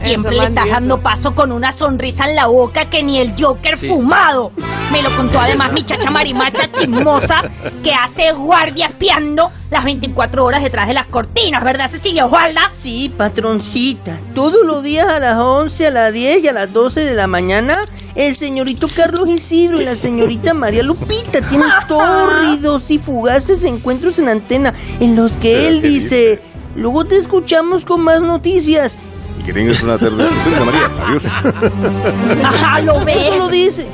Siempre 0.00 0.36
le 0.36 0.44
estás 0.44 0.68
dando 0.68 0.98
paso 0.98 1.34
con 1.34 1.52
una 1.52 1.72
sonrisa 1.72 2.24
en 2.26 2.36
la 2.36 2.46
boca 2.46 2.86
que 2.86 3.02
ni 3.02 3.18
el 3.20 3.34
Joker 3.38 3.76
fumado. 3.76 4.52
Me 4.90 5.02
lo 5.02 5.10
contó 5.16 5.38
además 5.40 5.72
mi 5.72 5.82
chacha 5.84 6.10
marimacha 6.10 6.70
chismosa 6.72 7.42
que 7.82 7.90
hace 7.92 8.32
guardia 8.32 8.86
espiando 8.86 9.48
las 9.70 9.84
24 9.84 10.44
horas 10.44 10.62
detrás 10.62 10.88
de 10.88 10.94
las 10.94 11.08
cortinas, 11.08 11.62
¿verdad, 11.64 11.90
Cecilia 11.90 12.26
Osvalda? 12.26 12.70
Sí, 12.72 13.12
patroncita. 13.16 14.18
Todos 14.34 14.64
los 14.64 14.82
días 14.82 15.10
a 15.10 15.20
las 15.20 15.38
11, 15.38 15.86
a 15.86 15.90
las 15.90 16.12
10 16.12 16.44
y 16.44 16.48
a 16.48 16.52
las 16.52 16.72
12 16.72 17.00
de 17.00 17.14
la 17.14 17.26
mañana, 17.26 17.76
el 18.14 18.36
señorito 18.36 18.86
Carlos 18.94 19.28
Isidro 19.28 19.80
y 19.80 19.84
la 19.84 19.96
señorita 19.96 20.54
María 20.54 20.82
Lupita 20.82 21.40
tienen 21.48 21.68
tórridos 21.88 22.90
y 22.90 22.98
fugaces 22.98 23.64
encuentros 23.64 24.18
en 24.18 24.28
antena 24.28 24.72
en 25.00 25.16
los 25.16 25.32
que 25.32 25.68
él 25.68 25.82
dice... 25.82 26.40
Luego 26.76 27.04
te 27.04 27.18
escuchamos 27.18 27.84
con 27.84 28.00
más 28.00 28.20
noticias 28.20 28.98
que 29.44 29.52
tengas 29.52 29.82
una 29.82 29.98
tarde 29.98 30.24
estupenda, 30.28 30.64
María. 30.64 30.90
Adiós. 31.06 31.26
Ajá, 32.44 32.80
lo 32.80 33.04
ves. 33.04 33.16
Eso 33.16 33.38
lo 33.38 33.48
dice. 33.48 33.86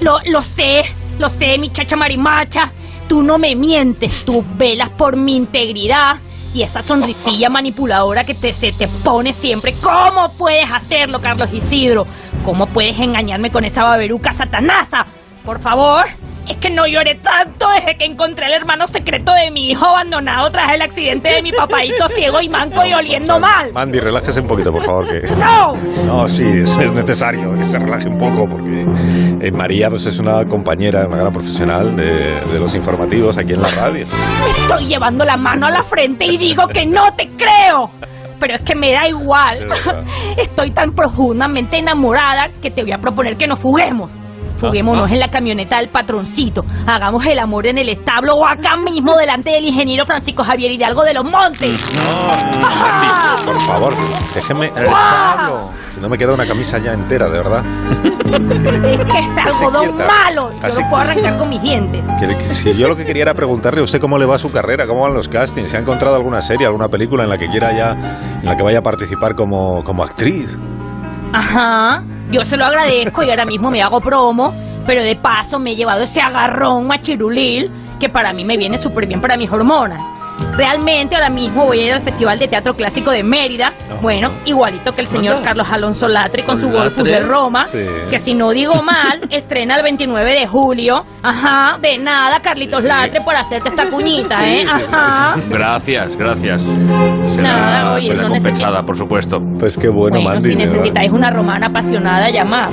lo, 0.00 0.18
lo 0.26 0.42
sé, 0.42 0.84
lo 1.18 1.28
sé, 1.28 1.58
mi 1.58 1.70
chacha 1.72 1.96
marimacha. 1.96 2.70
Tú 3.08 3.22
no 3.22 3.38
me 3.38 3.56
mientes, 3.56 4.24
tú 4.24 4.44
velas 4.56 4.90
por 4.90 5.16
mi 5.16 5.36
integridad. 5.36 6.16
Y 6.54 6.62
esa 6.62 6.82
sonrisilla 6.82 7.50
manipuladora 7.50 8.24
que 8.24 8.34
te, 8.34 8.52
se 8.52 8.72
te 8.72 8.88
pone 8.88 9.32
siempre. 9.32 9.74
¿Cómo 9.82 10.30
puedes 10.36 10.70
hacerlo, 10.70 11.20
Carlos 11.20 11.50
Isidro? 11.52 12.06
¿Cómo 12.48 12.66
puedes 12.66 12.98
engañarme 12.98 13.50
con 13.50 13.66
esa 13.66 13.82
baberuca 13.82 14.32
satanasa? 14.32 15.04
Por 15.44 15.60
favor, 15.60 16.06
es 16.48 16.56
que 16.56 16.70
no 16.70 16.86
lloré 16.86 17.16
tanto 17.16 17.68
desde 17.76 17.98
que 17.98 18.06
encontré 18.06 18.46
el 18.46 18.54
hermano 18.54 18.86
secreto 18.88 19.34
de 19.34 19.50
mi 19.50 19.68
hijo 19.68 19.84
abandonado 19.84 20.50
tras 20.50 20.72
el 20.72 20.80
accidente 20.80 21.28
de 21.28 21.42
mi 21.42 21.52
papadito 21.52 22.08
ciego 22.16 22.40
y 22.40 22.48
manco 22.48 22.86
y 22.86 22.94
oliendo 22.94 23.38
mal. 23.38 23.70
Mandy, 23.74 24.00
relájese 24.00 24.40
un 24.40 24.48
poquito, 24.48 24.72
por 24.72 24.82
favor. 24.82 25.06
Que... 25.06 25.28
¡No! 25.38 25.76
No, 26.06 26.26
sí, 26.26 26.42
es, 26.42 26.74
necesario 26.90 27.54
que 27.54 27.64
se 27.64 27.78
relaje 27.78 28.08
un 28.08 28.18
poco 28.18 28.48
porque 28.48 28.86
eh, 29.46 29.52
María 29.52 29.90
pues, 29.90 30.06
es 30.06 30.18
una 30.18 30.42
compañera, 30.46 31.06
una 31.06 31.18
gran 31.18 31.32
profesional 31.34 31.94
de, 31.96 32.40
de 32.40 32.58
los 32.58 32.74
informativos 32.74 33.36
aquí 33.36 33.52
en 33.52 33.60
la 33.60 33.68
radio. 33.68 34.06
Estoy 34.62 34.86
llevando 34.86 35.22
la 35.26 35.36
mano 35.36 35.66
a 35.66 35.70
la 35.70 35.84
frente 35.84 36.24
y 36.24 36.38
digo 36.38 36.66
que 36.66 36.86
no 36.86 37.12
te 37.12 37.28
creo 37.36 37.90
pero 38.38 38.56
es 38.56 38.62
que 38.62 38.74
me 38.74 38.92
da 38.92 39.08
igual. 39.08 39.68
Estoy 40.36 40.70
tan 40.70 40.92
profundamente 40.92 41.78
enamorada 41.78 42.48
que 42.60 42.70
te 42.70 42.82
voy 42.82 42.92
a 42.92 42.98
proponer 42.98 43.36
que 43.36 43.46
nos 43.46 43.58
fuguemos. 43.58 44.10
Fuguémonos 44.58 45.10
en 45.10 45.20
la 45.20 45.28
camioneta 45.28 45.78
del 45.78 45.88
patroncito. 45.88 46.64
Hagamos 46.86 47.24
el 47.26 47.38
amor 47.38 47.66
en 47.66 47.78
el 47.78 47.88
establo 47.88 48.34
o 48.34 48.46
acá 48.46 48.76
mismo 48.76 49.16
delante 49.16 49.50
del 49.50 49.66
ingeniero 49.66 50.04
Francisco 50.04 50.42
Javier 50.42 50.72
Hidalgo 50.72 51.04
de 51.04 51.14
los 51.14 51.24
Montes. 51.24 51.90
No, 51.94 53.46
por 53.46 53.60
favor, 53.60 53.94
déjeme 54.34 54.66
el 54.76 54.84
establo. 54.84 55.70
No 56.00 56.08
me 56.08 56.16
queda 56.16 56.32
una 56.32 56.46
camisa 56.46 56.78
ya 56.78 56.92
entera, 56.92 57.28
de 57.28 57.38
verdad. 57.38 57.64
es 58.04 59.04
que 59.04 59.18
es 59.18 59.46
algodón 59.46 59.96
malo. 59.96 60.52
Yo 60.60 60.80
lo 60.80 60.88
puedo 60.88 60.96
arrancar 60.96 61.38
con 61.38 61.48
mis 61.48 61.62
dientes. 61.62 62.04
Si 62.52 62.76
yo 62.76 62.88
lo 62.88 62.96
que 62.96 63.04
quería 63.04 63.22
era 63.22 63.34
preguntarle 63.34 63.80
a 63.80 63.84
usted 63.84 64.00
cómo 64.00 64.18
le 64.18 64.26
va 64.26 64.38
su 64.38 64.52
carrera, 64.52 64.86
cómo 64.86 65.02
van 65.02 65.14
los 65.14 65.28
castings, 65.28 65.70
¿se 65.70 65.76
ha 65.76 65.80
encontrado 65.80 66.14
alguna 66.16 66.40
serie, 66.40 66.66
alguna 66.66 66.88
película 66.88 67.24
en 67.24 67.30
la 67.30 67.38
que 67.38 67.48
quiera 67.48 67.72
ya, 67.76 67.92
en 68.40 68.44
la 68.44 68.56
que 68.56 68.62
vaya 68.62 68.78
a 68.78 68.82
participar 68.82 69.34
como, 69.34 69.82
como 69.82 70.04
actriz? 70.04 70.56
Ajá. 71.32 72.02
Yo 72.30 72.44
se 72.44 72.58
lo 72.58 72.66
agradezco 72.66 73.22
y 73.22 73.30
ahora 73.30 73.46
mismo 73.46 73.70
me 73.70 73.82
hago 73.82 74.00
promo, 74.00 74.54
pero 74.86 75.02
de 75.02 75.16
paso 75.16 75.58
me 75.58 75.72
he 75.72 75.76
llevado 75.76 76.02
ese 76.02 76.20
agarrón 76.20 76.86
machirulil 76.86 77.70
que 77.98 78.10
para 78.10 78.34
mí 78.34 78.44
me 78.44 78.58
viene 78.58 78.76
súper 78.76 79.06
bien 79.06 79.20
para 79.20 79.38
mis 79.38 79.50
hormonas. 79.50 80.17
Realmente 80.56 81.14
ahora 81.14 81.30
mismo 81.30 81.66
voy 81.66 81.80
a 81.80 81.86
ir 81.86 81.92
al 81.92 82.00
Festival 82.00 82.38
de 82.38 82.48
Teatro 82.48 82.74
Clásico 82.74 83.10
de 83.10 83.22
Mérida. 83.22 83.72
Bueno, 84.02 84.32
igualito 84.44 84.92
que 84.92 85.02
el 85.02 85.06
señor 85.06 85.42
Carlos 85.42 85.68
Alonso 85.70 86.08
Latre 86.08 86.42
con 86.42 86.60
su 86.60 86.68
Golfo 86.68 87.04
de 87.04 87.20
Roma. 87.20 87.66
Que 88.10 88.18
si 88.18 88.34
no 88.34 88.50
digo 88.50 88.82
mal, 88.82 89.20
estrena 89.30 89.76
el 89.76 89.82
29 89.82 90.32
de 90.34 90.46
julio. 90.46 91.02
Ajá, 91.22 91.78
de 91.80 91.98
nada, 91.98 92.40
Carlitos 92.40 92.82
Latre, 92.82 93.20
por 93.20 93.36
hacerte 93.36 93.68
esta 93.68 93.88
cuñita, 93.88 94.48
¿eh? 94.48 94.64
Ajá. 94.68 95.36
Gracias, 95.48 96.16
gracias. 96.16 96.66
nada, 97.40 97.94
oye, 97.94 98.16
será 98.16 98.28
compensada, 98.28 98.82
por 98.82 98.96
supuesto. 98.96 99.40
Pues 99.58 99.78
qué 99.78 99.88
bueno, 99.88 100.20
bueno 100.22 100.40
Si 100.40 100.54
necesitáis 100.54 101.10
una 101.12 101.30
romana 101.30 101.68
apasionada, 101.68 102.30
llamad. 102.30 102.70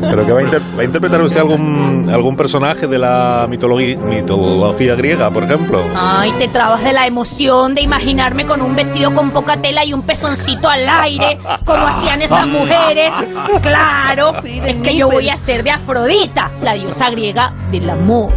¿Pero 0.00 0.24
que 0.24 0.32
va 0.32 0.40
a, 0.40 0.84
interpretar 0.84 1.22
usted 1.22 1.40
algún, 1.40 2.08
algún 2.08 2.36
personaje 2.36 2.86
de 2.86 2.98
la 2.98 3.46
mitología, 3.48 3.96
mitología 3.98 4.94
griega, 4.94 5.30
por 5.30 5.44
ejemplo? 5.44 5.82
Ay, 5.96 6.30
te 6.38 6.48
de 6.64 6.94
la 6.94 7.06
emoción 7.06 7.74
de 7.74 7.82
imaginarme 7.82 8.46
con 8.46 8.62
un 8.62 8.74
vestido 8.74 9.14
con 9.14 9.32
poca 9.32 9.58
tela 9.58 9.84
y 9.84 9.92
un 9.92 10.00
pezoncito 10.02 10.66
al 10.68 10.88
aire, 10.88 11.38
como 11.64 11.86
hacían 11.86 12.22
esas 12.22 12.46
mujeres. 12.46 13.12
Claro, 13.60 14.32
es 14.42 14.76
que 14.76 14.96
yo 14.96 15.10
voy 15.10 15.28
a 15.28 15.36
ser 15.36 15.62
de 15.62 15.70
Afrodita, 15.70 16.50
la 16.62 16.72
diosa 16.72 17.10
griega 17.10 17.52
del 17.70 17.90
amor. 17.90 18.32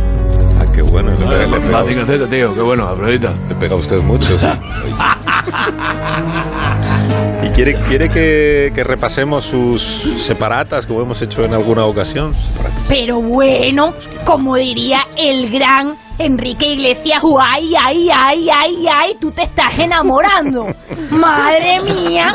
Ah, 0.60 0.66
qué 0.76 0.82
bueno. 0.82 1.12
Le 1.12 2.28
tío, 2.28 2.54
qué 2.54 2.62
bueno, 2.62 2.90
Afrodita. 2.90 3.34
Le 3.48 3.56
pega 3.56 3.76
a 3.76 3.78
usted 3.78 4.04
mucho. 4.04 4.38
¿Y 7.48 7.50
quiere, 7.52 7.76
quiere 7.88 8.10
que, 8.10 8.72
que, 8.76 8.84
repasemos 8.84 9.46
sus 9.46 9.82
separatas, 10.22 10.86
como 10.86 11.02
hemos 11.02 11.22
hecho 11.22 11.44
en 11.44 11.54
alguna 11.54 11.86
ocasión? 11.86 12.32
Pero 12.90 13.22
bueno, 13.22 13.94
como 14.26 14.58
diría 14.58 15.00
el 15.18 15.50
gran 15.50 15.96
Enrique 16.20 16.74
Iglesias, 16.74 17.22
ay, 17.40 17.74
ay, 17.80 18.10
ay, 18.14 18.50
ay, 18.52 18.88
ay, 18.94 19.18
tú 19.22 19.32
te 19.32 19.44
estás 19.44 19.80
enamorando. 19.80 20.66
Madre 21.12 21.80
mía, 21.82 22.34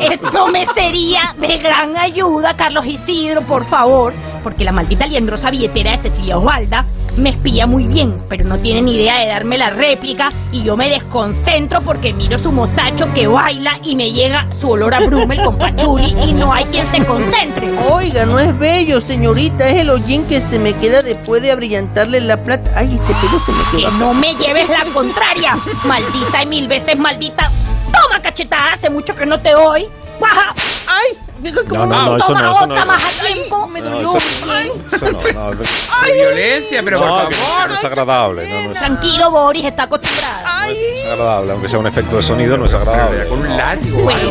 esto 0.00 0.48
me 0.48 0.66
sería 0.66 1.34
de 1.38 1.58
gran 1.58 1.96
ayuda, 1.96 2.54
Carlos 2.54 2.84
Isidro, 2.84 3.40
por 3.42 3.64
favor, 3.64 4.12
porque 4.42 4.64
la 4.64 4.72
maldita 4.72 5.06
liendrosa 5.06 5.50
billetera 5.50 5.92
de 5.92 6.10
Cecilia 6.10 6.36
Osvalda 6.36 6.84
me 7.16 7.30
espía 7.30 7.66
muy 7.66 7.86
bien, 7.86 8.14
pero 8.28 8.44
no 8.44 8.58
tiene 8.58 8.82
ni 8.82 8.94
idea 8.94 9.18
de 9.18 9.28
darme 9.28 9.58
la 9.58 9.70
réplica 9.70 10.28
y 10.50 10.62
yo 10.62 10.76
me 10.76 10.88
desconcentro 10.88 11.80
porque 11.82 12.12
miro 12.12 12.38
su 12.38 12.50
mostacho 12.50 13.12
que 13.12 13.26
baila 13.26 13.78
y 13.84 13.94
me 13.94 14.10
llega 14.10 14.41
su 14.60 14.70
olor 14.70 14.94
a 14.94 15.00
Brummel 15.00 15.42
con 15.44 15.56
pachuli 15.56 16.14
y 16.22 16.32
no 16.32 16.52
hay 16.52 16.64
quien 16.66 16.90
se 16.90 17.04
concentre. 17.04 17.70
Oiga, 17.90 18.26
no 18.26 18.38
es 18.38 18.56
bello, 18.58 19.00
señorita, 19.00 19.68
es 19.68 19.80
el 19.80 19.90
hollín 19.90 20.26
que 20.26 20.40
se 20.40 20.58
me 20.58 20.74
queda 20.74 21.00
después 21.00 21.42
de 21.42 21.52
abrillantarle 21.52 22.20
la 22.20 22.36
plata. 22.36 22.70
Ay, 22.74 22.88
este 22.88 23.14
pelo 23.14 23.40
se 23.44 23.52
me 23.52 23.62
queda. 23.70 23.90
Que 23.90 23.96
no 23.98 24.14
me 24.14 24.34
lleves 24.34 24.68
la 24.68 24.84
contraria, 24.92 25.56
maldita 25.84 26.42
y 26.42 26.46
mil 26.46 26.68
veces 26.68 26.98
maldita. 26.98 27.50
Toma 27.92 28.20
cachetada, 28.20 28.72
hace 28.72 28.90
mucho 28.90 29.14
que 29.14 29.26
no 29.26 29.38
te 29.40 29.50
doy. 29.50 29.86
Baja. 30.20 30.54
Ay, 30.86 31.18
no, 31.42 31.86
no, 31.86 31.86
no, 31.86 32.16
eso 32.16 32.34
no, 32.34 32.52
eso 32.52 32.66
no. 32.66 32.86
más 32.86 33.04
a 33.04 33.26
tiempo. 33.26 33.66
Me 33.68 33.80
dolió. 33.80 34.14
Eso 34.16 35.12
no, 35.12 35.22
no. 35.32 35.62
Ay, 36.00 36.12
violencia, 36.12 36.82
pero 36.82 36.98
por 36.98 37.08
favor. 37.08 37.68
No 37.68 37.74
es 37.74 37.84
agradable. 37.84 38.66
No, 38.66 38.72
Tranquilo, 38.72 39.30
Boris, 39.30 39.64
está 39.64 39.84
acostumbrada. 39.84 40.42
Ay. 40.44 40.76
es 40.96 41.06
agradable, 41.06 41.52
aunque 41.52 41.68
sea 41.68 41.78
un 41.78 41.86
efecto 41.86 42.16
de 42.16 42.22
sonido, 42.22 42.56
no 42.56 42.66
es 42.66 42.74
agradable. 42.74 43.26
Con 43.28 43.40
un 43.40 43.56
látigo. 43.56 44.02
Bueno, 44.02 44.30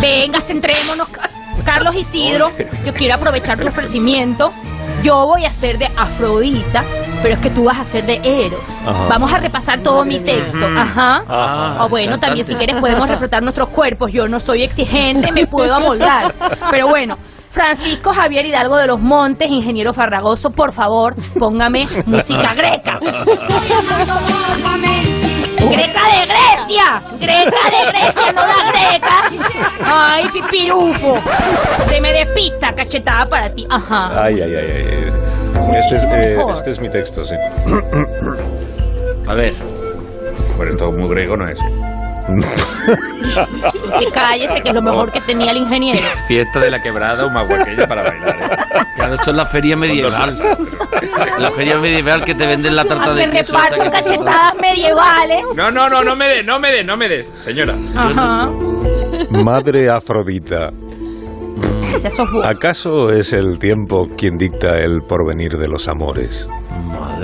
venga, 0.00 0.40
centrémonos. 0.40 1.08
Carlos 1.64 1.94
Isidro, 1.94 2.50
yo 2.84 2.94
quiero 2.94 3.14
aprovechar 3.14 3.58
tu 3.58 3.68
ofrecimiento. 3.68 4.52
Yo 5.02 5.26
voy 5.26 5.44
a 5.44 5.52
ser 5.52 5.78
de 5.78 5.86
Afrodita 5.96 6.84
pero 7.22 7.34
es 7.34 7.40
que 7.40 7.50
tú 7.50 7.64
vas 7.64 7.78
a 7.78 7.84
ser 7.84 8.04
de 8.04 8.20
Eros. 8.22 8.60
Vamos 9.08 9.32
a 9.32 9.38
repasar 9.38 9.80
todo 9.80 10.04
mi 10.04 10.18
texto. 10.20 10.66
Ajá. 10.66 11.22
Ah, 11.28 11.78
o 11.80 11.88
bueno, 11.88 12.18
también 12.18 12.46
si 12.46 12.54
quieres 12.54 12.76
podemos 12.76 13.08
refrotar 13.08 13.42
nuestros 13.42 13.68
cuerpos. 13.70 14.12
Yo 14.12 14.28
no 14.28 14.40
soy 14.40 14.62
exigente, 14.62 15.32
me 15.32 15.46
puedo 15.46 15.74
amoldar. 15.74 16.34
Pero 16.70 16.88
bueno, 16.88 17.18
Francisco 17.50 18.12
Javier 18.12 18.46
Hidalgo 18.46 18.76
de 18.76 18.86
los 18.86 19.00
Montes, 19.00 19.50
ingeniero 19.50 19.92
farragoso, 19.92 20.50
por 20.50 20.72
favor, 20.72 21.14
póngame 21.38 21.86
música 22.06 22.52
greca. 22.54 23.00
¡Greca 25.60 26.00
de 26.08 26.26
Grecia! 26.26 27.02
¡Greca 27.18 27.70
de 27.70 27.90
Grecia, 27.90 28.32
no 28.32 28.40
la 28.46 28.72
greca! 28.72 29.30
¡Ay, 29.84 30.24
pipirufo! 30.32 31.18
Se 31.88 32.00
me 32.00 32.12
despista, 32.12 32.72
cachetada 32.72 33.26
para 33.26 33.52
ti. 33.52 33.66
Ajá. 33.68 34.24
Ay, 34.24 34.40
ay, 34.40 34.54
ay, 34.54 34.72
ay. 34.72 35.19
Este 35.76 35.96
es, 35.96 36.02
eh, 36.04 36.38
este 36.52 36.70
es 36.70 36.80
mi 36.80 36.88
texto, 36.88 37.24
sí. 37.24 37.34
A 39.26 39.34
ver. 39.34 39.54
Bueno, 40.56 40.76
todo 40.76 40.92
muy 40.92 41.08
griego 41.08 41.36
no 41.36 41.48
es. 41.48 41.58
que 43.98 44.06
cállese, 44.12 44.60
que 44.60 44.68
es 44.68 44.74
lo 44.74 44.82
mejor 44.82 45.10
que 45.10 45.20
tenía 45.20 45.50
el 45.50 45.58
ingeniero. 45.58 46.00
Fiesta 46.28 46.60
de 46.60 46.70
la 46.70 46.80
quebrada, 46.82 47.26
una 47.26 47.42
guaquella 47.42 47.88
para 47.88 48.02
bailar. 48.02 48.42
¿eh? 48.42 48.84
Claro, 48.96 49.14
esto 49.14 49.30
es 49.30 49.36
la 49.36 49.46
feria 49.46 49.76
medieval. 49.76 50.30
la 51.38 51.50
feria 51.50 51.78
medieval 51.78 52.24
que 52.24 52.34
te 52.34 52.46
venden 52.46 52.76
la 52.76 52.84
tarta 52.84 53.14
de 53.14 53.30
queso. 53.30 53.52
reparto 53.56 53.90
cachetadas 53.90 54.54
medievales. 54.60 55.44
No, 55.56 55.70
no, 55.70 55.88
no, 55.88 56.04
no 56.04 56.16
me 56.16 56.28
des, 56.28 56.44
no 56.44 56.58
me 56.60 56.70
des, 56.70 56.84
no 56.84 56.96
me 56.96 57.08
des, 57.08 57.30
señora. 57.40 57.74
Ajá. 57.96 58.50
Madre 59.30 59.88
Afrodita. 59.90 60.72
¿Acaso 62.44 63.12
es 63.12 63.32
el 63.32 63.58
tiempo 63.58 64.08
quien 64.16 64.36
dicta 64.36 64.78
el 64.80 65.00
porvenir 65.00 65.56
de 65.58 65.68
los 65.68 65.88
amores? 65.88 66.48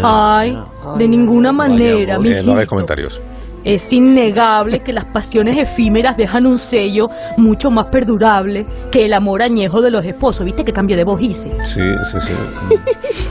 Ay, 0.02 0.56
de 0.98 1.08
ninguna 1.08 1.52
manera, 1.52 2.18
mi 2.18 2.32
eh, 2.32 2.42
No 2.44 2.56
hay 2.56 2.66
comentarios. 2.66 3.20
Es 3.64 3.92
innegable 3.92 4.78
que 4.78 4.92
las 4.92 5.06
pasiones 5.06 5.58
efímeras 5.58 6.16
dejan 6.16 6.46
un 6.46 6.56
sello 6.56 7.06
mucho 7.36 7.68
más 7.68 7.86
perdurable 7.90 8.64
que 8.92 9.06
el 9.06 9.12
amor 9.12 9.42
añejo 9.42 9.82
de 9.82 9.90
los 9.90 10.04
esposos. 10.04 10.46
¿Viste 10.46 10.64
qué 10.64 10.72
cambio 10.72 10.96
de 10.96 11.02
voz 11.02 11.20
hice? 11.20 11.50
Sí, 11.64 11.82
sí, 12.04 12.18
sí. 12.20 12.74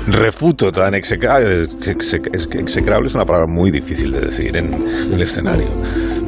Refuto 0.12 0.74
tan 0.74 0.93
execrable, 0.93 1.69
execrable 1.86 3.08
es 3.08 3.15
una 3.15 3.24
palabra 3.24 3.48
muy 3.48 3.71
difícil 3.71 4.12
de 4.12 4.19
decir 4.19 4.58
en 4.58 4.74
el 5.13 5.21
escenario. 5.21 5.67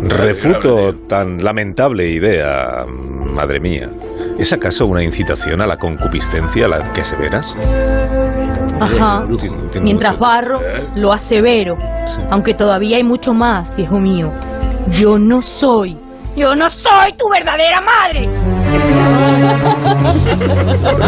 Refuto 0.01 0.95
tan 1.07 1.43
lamentable 1.43 2.09
idea, 2.09 2.85
madre 2.87 3.59
mía. 3.59 3.89
¿Es 4.37 4.53
acaso 4.53 4.85
una 4.85 5.03
incitación 5.03 5.61
a 5.61 5.67
la 5.67 5.77
concupiscencia 5.77 6.65
a 6.65 6.67
la 6.67 6.93
que 6.93 7.01
aseveras? 7.01 7.55
Ajá. 8.79 9.25
Mientras 9.81 10.19
barro, 10.19 10.59
lo 10.95 11.11
asevero. 11.11 11.77
Aunque 12.29 12.53
todavía 12.53 12.97
hay 12.97 13.03
mucho 13.03 13.33
más, 13.33 13.79
hijo 13.79 13.99
mío. 13.99 14.31
Yo 14.91 15.17
no 15.17 15.41
soy. 15.41 15.97
Yo 16.35 16.55
no 16.55 16.69
soy 16.69 17.13
tu 17.17 17.27
verdadera 17.29 17.81
madre. 17.81 18.29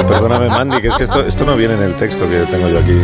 Perdóname, 0.07 0.47
Mandy, 0.47 0.81
que 0.81 0.87
es 0.87 0.95
que 0.95 1.03
esto, 1.03 1.23
esto 1.23 1.45
no 1.45 1.55
viene 1.55 1.75
en 1.75 1.83
el 1.83 1.95
texto 1.95 2.27
que 2.27 2.39
tengo 2.47 2.67
yo 2.67 2.79
aquí. 2.79 2.99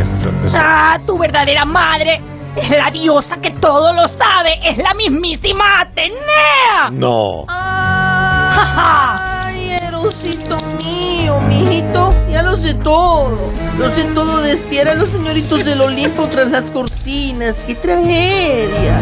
Ah, 0.56 0.98
tu 1.06 1.20
verdadera 1.20 1.66
madre 1.66 2.20
es 2.56 2.70
la 2.72 2.90
diosa 2.90 3.40
que 3.40 3.52
todo 3.52 3.94
lo 3.94 4.08
sabe. 4.08 4.60
Es 4.64 4.78
la 4.80 4.96
mismísima 4.96 5.82
Atenea. 5.82 6.90
No. 6.92 7.44
¡Ay, 7.48 9.25
Erosito 9.84 10.58
mío, 10.84 11.40
mijito! 11.42 12.14
Ya 12.30 12.44
lo 12.44 12.58
sé 12.58 12.74
todo. 12.76 13.38
Lo 13.78 13.96
sé 13.96 14.06
todo 14.14 14.42
de 14.42 14.54
espiar 14.54 14.88
a 14.88 14.96
los 14.96 15.10
señoritos 15.10 15.64
del 15.66 15.82
Olimpo 15.82 16.28
tras 16.28 16.50
las 16.52 16.70
cortinas. 16.72 17.64
¡Qué 17.66 17.76
tragedia! 17.76 19.00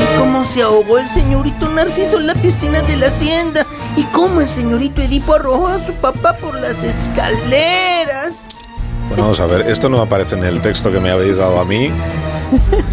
Y 0.00 0.18
cómo 0.18 0.44
se 0.44 0.62
ahogó 0.62 0.98
el 0.98 1.08
señorito 1.10 1.68
Narciso 1.68 2.18
en 2.18 2.26
la 2.26 2.34
piscina 2.34 2.82
de 2.82 2.96
la 2.96 3.06
hacienda. 3.06 3.66
Y 3.96 4.04
cómo 4.04 4.40
el 4.40 4.48
señorito 4.48 5.00
Edipo 5.02 5.34
arrojó 5.34 5.68
a 5.68 5.84
su 5.86 5.92
papá 5.94 6.34
por 6.34 6.54
las 6.60 6.82
escaleras. 6.82 8.32
Bueno, 9.08 9.24
vamos 9.24 9.40
a 9.40 9.46
ver, 9.46 9.68
esto 9.68 9.88
no 9.88 10.00
aparece 10.00 10.34
en 10.34 10.44
el 10.44 10.62
texto 10.62 10.90
que 10.90 10.98
me 10.98 11.10
habéis 11.10 11.36
dado 11.36 11.60
a 11.60 11.64
mí, 11.64 11.90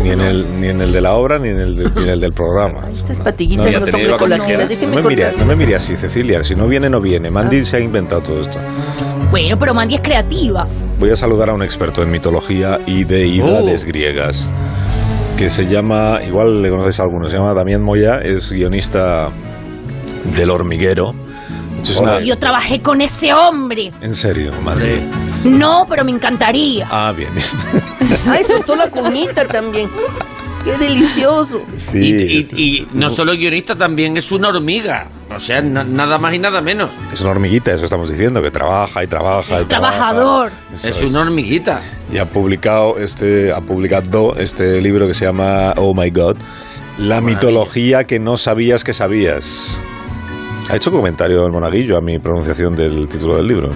ni 0.01 0.09
en 0.09 0.21
el, 0.21 0.59
ni 0.59 0.67
en 0.67 0.81
el 0.81 0.91
de 0.91 1.01
la 1.01 1.13
obra, 1.13 1.37
ni 1.39 1.49
en 1.49 1.59
el, 1.59 1.75
de- 1.75 1.89
ni 1.91 2.03
en 2.03 2.09
el 2.09 2.19
del 2.19 2.33
programa. 2.33 2.89
Estas 2.91 3.17
patiguitas 3.17 3.65
No, 3.71 3.79
con 3.79 3.91
me, 3.91 3.97
mire, 3.97 4.17
cortar. 4.17 5.33
no 5.39 5.45
me 5.45 5.55
mire 5.55 5.75
así, 5.75 5.95
Cecilia. 5.95 6.43
Si 6.43 6.55
no 6.55 6.67
viene, 6.67 6.89
no 6.89 6.99
viene. 7.01 7.27
Ah. 7.29 7.31
Mandy 7.31 7.63
se 7.65 7.77
ha 7.77 7.79
inventado 7.79 8.21
todo 8.21 8.41
esto. 8.41 8.57
Bueno, 9.29 9.57
pero 9.59 9.73
Mandy 9.73 9.95
es 9.95 10.01
creativa. 10.01 10.67
Voy 10.99 11.09
a 11.09 11.15
saludar 11.15 11.49
a 11.49 11.53
un 11.53 11.63
experto 11.63 12.01
en 12.03 12.11
mitología 12.11 12.79
y 12.85 13.03
Oh. 13.03 13.07
deidades 13.07 13.83
griegas. 13.85 14.47
Que 15.37 15.49
se 15.49 15.65
llama, 15.67 16.19
igual 16.25 16.61
le 16.61 16.69
conocéis 16.69 16.99
a 16.99 17.03
algunos, 17.03 17.29
se 17.31 17.37
llama 17.37 17.53
Damián 17.53 17.81
Moya, 17.81 18.17
es 18.19 18.51
guionista 18.51 19.29
del 20.35 20.49
hormiguero. 20.51 21.15
Es 21.81 21.97
una- 21.97 22.19
Yo 22.19 22.37
trabajé 22.37 22.81
con 22.81 23.01
ese 23.01 23.33
hombre. 23.33 23.91
En 24.01 24.13
serio, 24.15 24.51
madre. 24.63 25.01
No, 25.43 25.85
pero 25.89 26.03
me 26.05 26.11
encantaría. 26.11 26.87
Ah, 26.89 27.13
bien. 27.15 27.29
Ay, 28.27 28.43
soltó 28.45 28.75
la 28.75 28.87
cuñita 28.89 29.45
también. 29.47 29.89
¡Qué 30.63 30.77
delicioso! 30.77 31.59
Sí, 31.75 31.97
y, 31.97 32.47
y- 32.55 32.63
y 32.81 32.87
no 32.93 33.09
solo 33.09 33.31
guionista, 33.33 33.75
también 33.75 34.15
es 34.17 34.31
una 34.31 34.49
hormiga. 34.49 35.07
O 35.35 35.39
sea, 35.39 35.59
na- 35.63 35.83
nada 35.83 36.19
más 36.19 36.35
y 36.35 36.37
nada 36.39 36.61
menos. 36.61 36.91
Es 37.11 37.19
una 37.21 37.31
hormiguita, 37.31 37.71
eso 37.73 37.85
estamos 37.85 38.11
diciendo, 38.11 38.43
que 38.43 38.51
trabaja 38.51 39.03
y 39.03 39.07
trabaja 39.07 39.61
y 39.61 39.65
trabaja. 39.65 39.67
Trabajador. 39.67 40.51
Eso 40.75 40.89
es 40.89 41.01
una 41.01 41.21
hormiguita. 41.21 41.81
Y 42.13 42.19
ha 42.19 42.25
publicado 42.29 42.99
este, 42.99 43.51
ha 43.51 43.61
publicado 43.61 44.33
este 44.35 44.79
libro 44.81 45.07
que 45.07 45.15
se 45.15 45.25
llama 45.25 45.73
Oh 45.77 45.95
My 45.95 46.11
God, 46.11 46.35
la 46.99 47.21
mitología 47.21 48.03
que 48.03 48.19
no 48.19 48.37
sabías 48.37 48.83
que 48.83 48.93
sabías. 48.93 49.79
Ha 50.69 50.75
hecho 50.75 50.91
comentario 50.91 51.43
el 51.43 51.51
monaguillo 51.51 51.97
a 51.97 52.01
mi 52.01 52.19
pronunciación 52.19 52.75
del 52.75 53.07
título 53.07 53.35
del 53.37 53.47
libro. 53.47 53.71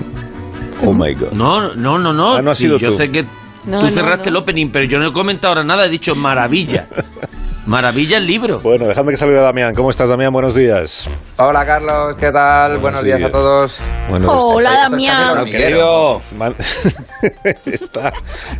Oh 0.83 0.93
My 0.93 1.13
God. 1.13 1.31
No, 1.31 1.73
no, 1.75 1.97
no, 1.97 2.11
no. 2.13 2.35
Ah, 2.35 2.41
no 2.41 2.53
Sí, 2.55 2.67
yo 2.67 2.77
tú. 2.79 2.97
sé 2.97 3.09
que 3.11 3.23
No, 3.65 3.79
tú 3.79 3.85
no, 3.88 3.91
cerraste 3.91 4.29
el 4.29 4.35
opening, 4.35 4.69
pero 4.71 4.85
yo 4.85 4.99
no 4.99 5.07
he 5.07 5.13
comentado 5.13 5.53
ahora 5.53 5.63
nada. 5.63 5.85
He 5.85 5.89
dicho 5.89 6.15
maravilla. 6.15 6.88
maravilla 7.65 8.17
el 8.17 8.28
libro. 8.28 8.60
Bueno, 8.60 8.86
dejadme 8.88 9.12
que 9.12 9.17
salude 9.17 9.39
a 9.39 9.43
Damián. 9.43 9.73
¿Cómo 9.73 9.89
estás, 9.89 10.10
Damián? 10.10 10.32
Buenos 10.32 10.54
días. 10.56 11.10
Hola 11.38 11.65
Carlos, 11.65 12.15
¿qué 12.17 12.32
tal? 12.32 12.78
Buenos, 12.78 13.04
días. 13.04 13.17
días. 13.17 13.30
a 13.30 13.32
todos. 13.32 13.80
Bueno, 14.10 14.30
Hola, 14.32 14.71
Damián. 14.89 15.36
lo 15.38 15.45
querido. 15.45 16.21
Man- 16.38 16.56
está, 17.65 18.13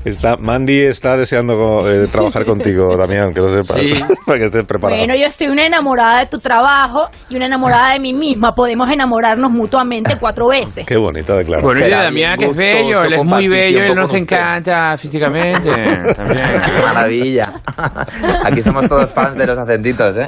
está, 0.04 0.38
Mandy 0.38 0.82
está 0.86 1.16
deseando 1.18 1.88
eh, 1.90 2.08
trabajar 2.12 2.46
contigo, 2.46 2.98
Damián, 2.98 3.32
que 3.34 3.42
lo 3.42 3.50
sepas, 3.64 3.78
Sí. 3.78 3.94
para 4.26 4.40
que 4.40 4.46
estés 4.46 4.64
preparado. 4.66 5.00
Bueno, 5.00 5.16
yo 5.16 5.28
estoy 5.28 5.48
una 5.48 5.66
enamorada 5.66 6.20
de 6.22 6.26
tu 6.28 6.40
trabajo 6.40 7.08
y 7.30 7.36
una 7.36 7.46
enamorada 7.46 7.94
de 7.94 8.00
mí 8.00 8.14
misma. 8.14 8.54
Podemos 8.54 8.90
enamorarnos 8.90 9.52
mutuamente 9.52 10.18
cuatro 10.20 10.48
veces. 10.48 10.86
Qué 10.86 10.98
bonita 10.98 11.36
declaración. 11.36 11.72
Bueno, 11.74 11.86
y 11.86 11.90
de 11.90 11.96
Damián, 11.96 12.38
que 12.40 12.46
es 12.46 12.56
bello, 12.56 13.04
él 13.04 13.14
es 13.14 13.24
muy 13.24 13.48
bello, 13.48 13.84
él 13.84 13.96
nos 13.96 14.14
encanta 14.14 14.98
físicamente. 14.98 15.70
También. 16.16 16.46
Qué 16.66 16.82
maravilla. 16.84 17.44
Aquí 18.44 18.62
somos 18.64 18.88
todos 18.88 18.95
fans 19.08 19.36
de 19.36 19.48
los 19.48 19.58
acentitos, 19.60 20.16
¿eh? 20.18 20.28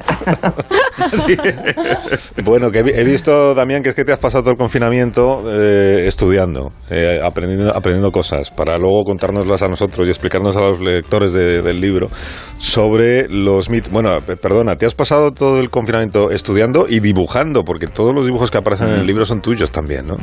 Bueno, 2.43 2.71
que 2.71 2.80
he 2.80 2.84
vi- 2.84 2.91
he 2.93 3.03
visto, 3.03 3.53
Damián, 3.53 3.82
que 3.82 3.89
es 3.89 3.95
que 3.95 4.03
te 4.03 4.12
has 4.12 4.19
pasado 4.19 4.43
todo 4.43 4.51
el 4.51 4.58
confinamiento 4.58 5.43
eh, 5.47 6.06
estudiando, 6.08 6.71
eh, 6.89 7.19
aprendiendo, 7.23 7.69
aprendiendo 7.75 8.12
cosas, 8.12 8.51
para 8.51 8.77
luego 8.77 9.03
contárnoslas 9.06 9.62
a 9.63 9.67
nosotros 9.67 10.08
y 10.08 10.10
explicarnos 10.10 10.56
a 10.56 10.62
los 10.62 10.80
lectores 10.80 11.34
de- 11.34 11.62
del 11.62 11.80
libro 11.80 12.10
sobre 12.58 13.27
los 13.30 13.69
mitos. 13.69 13.91
Bueno, 13.91 14.17
pe- 14.25 14.38
perdona, 14.38 14.75
te 14.75 14.86
has 14.86 14.95
pasado 14.95 15.32
todo 15.32 15.60
el 15.60 15.69
confinamiento 15.69 16.32
estudiando 16.32 16.86
y 16.88 16.99
dibujando, 16.99 17.63
porque 17.63 17.88
todos 17.88 18.13
los 18.13 18.25
dibujos 18.25 18.51
que 18.51 18.58
aparecen 18.58 18.89
en 18.89 18.99
el 18.99 19.08
libro 19.08 19.25
son 19.25 19.41
tuyos 19.41 19.71
también, 19.71 20.08
¿no? 20.08 20.15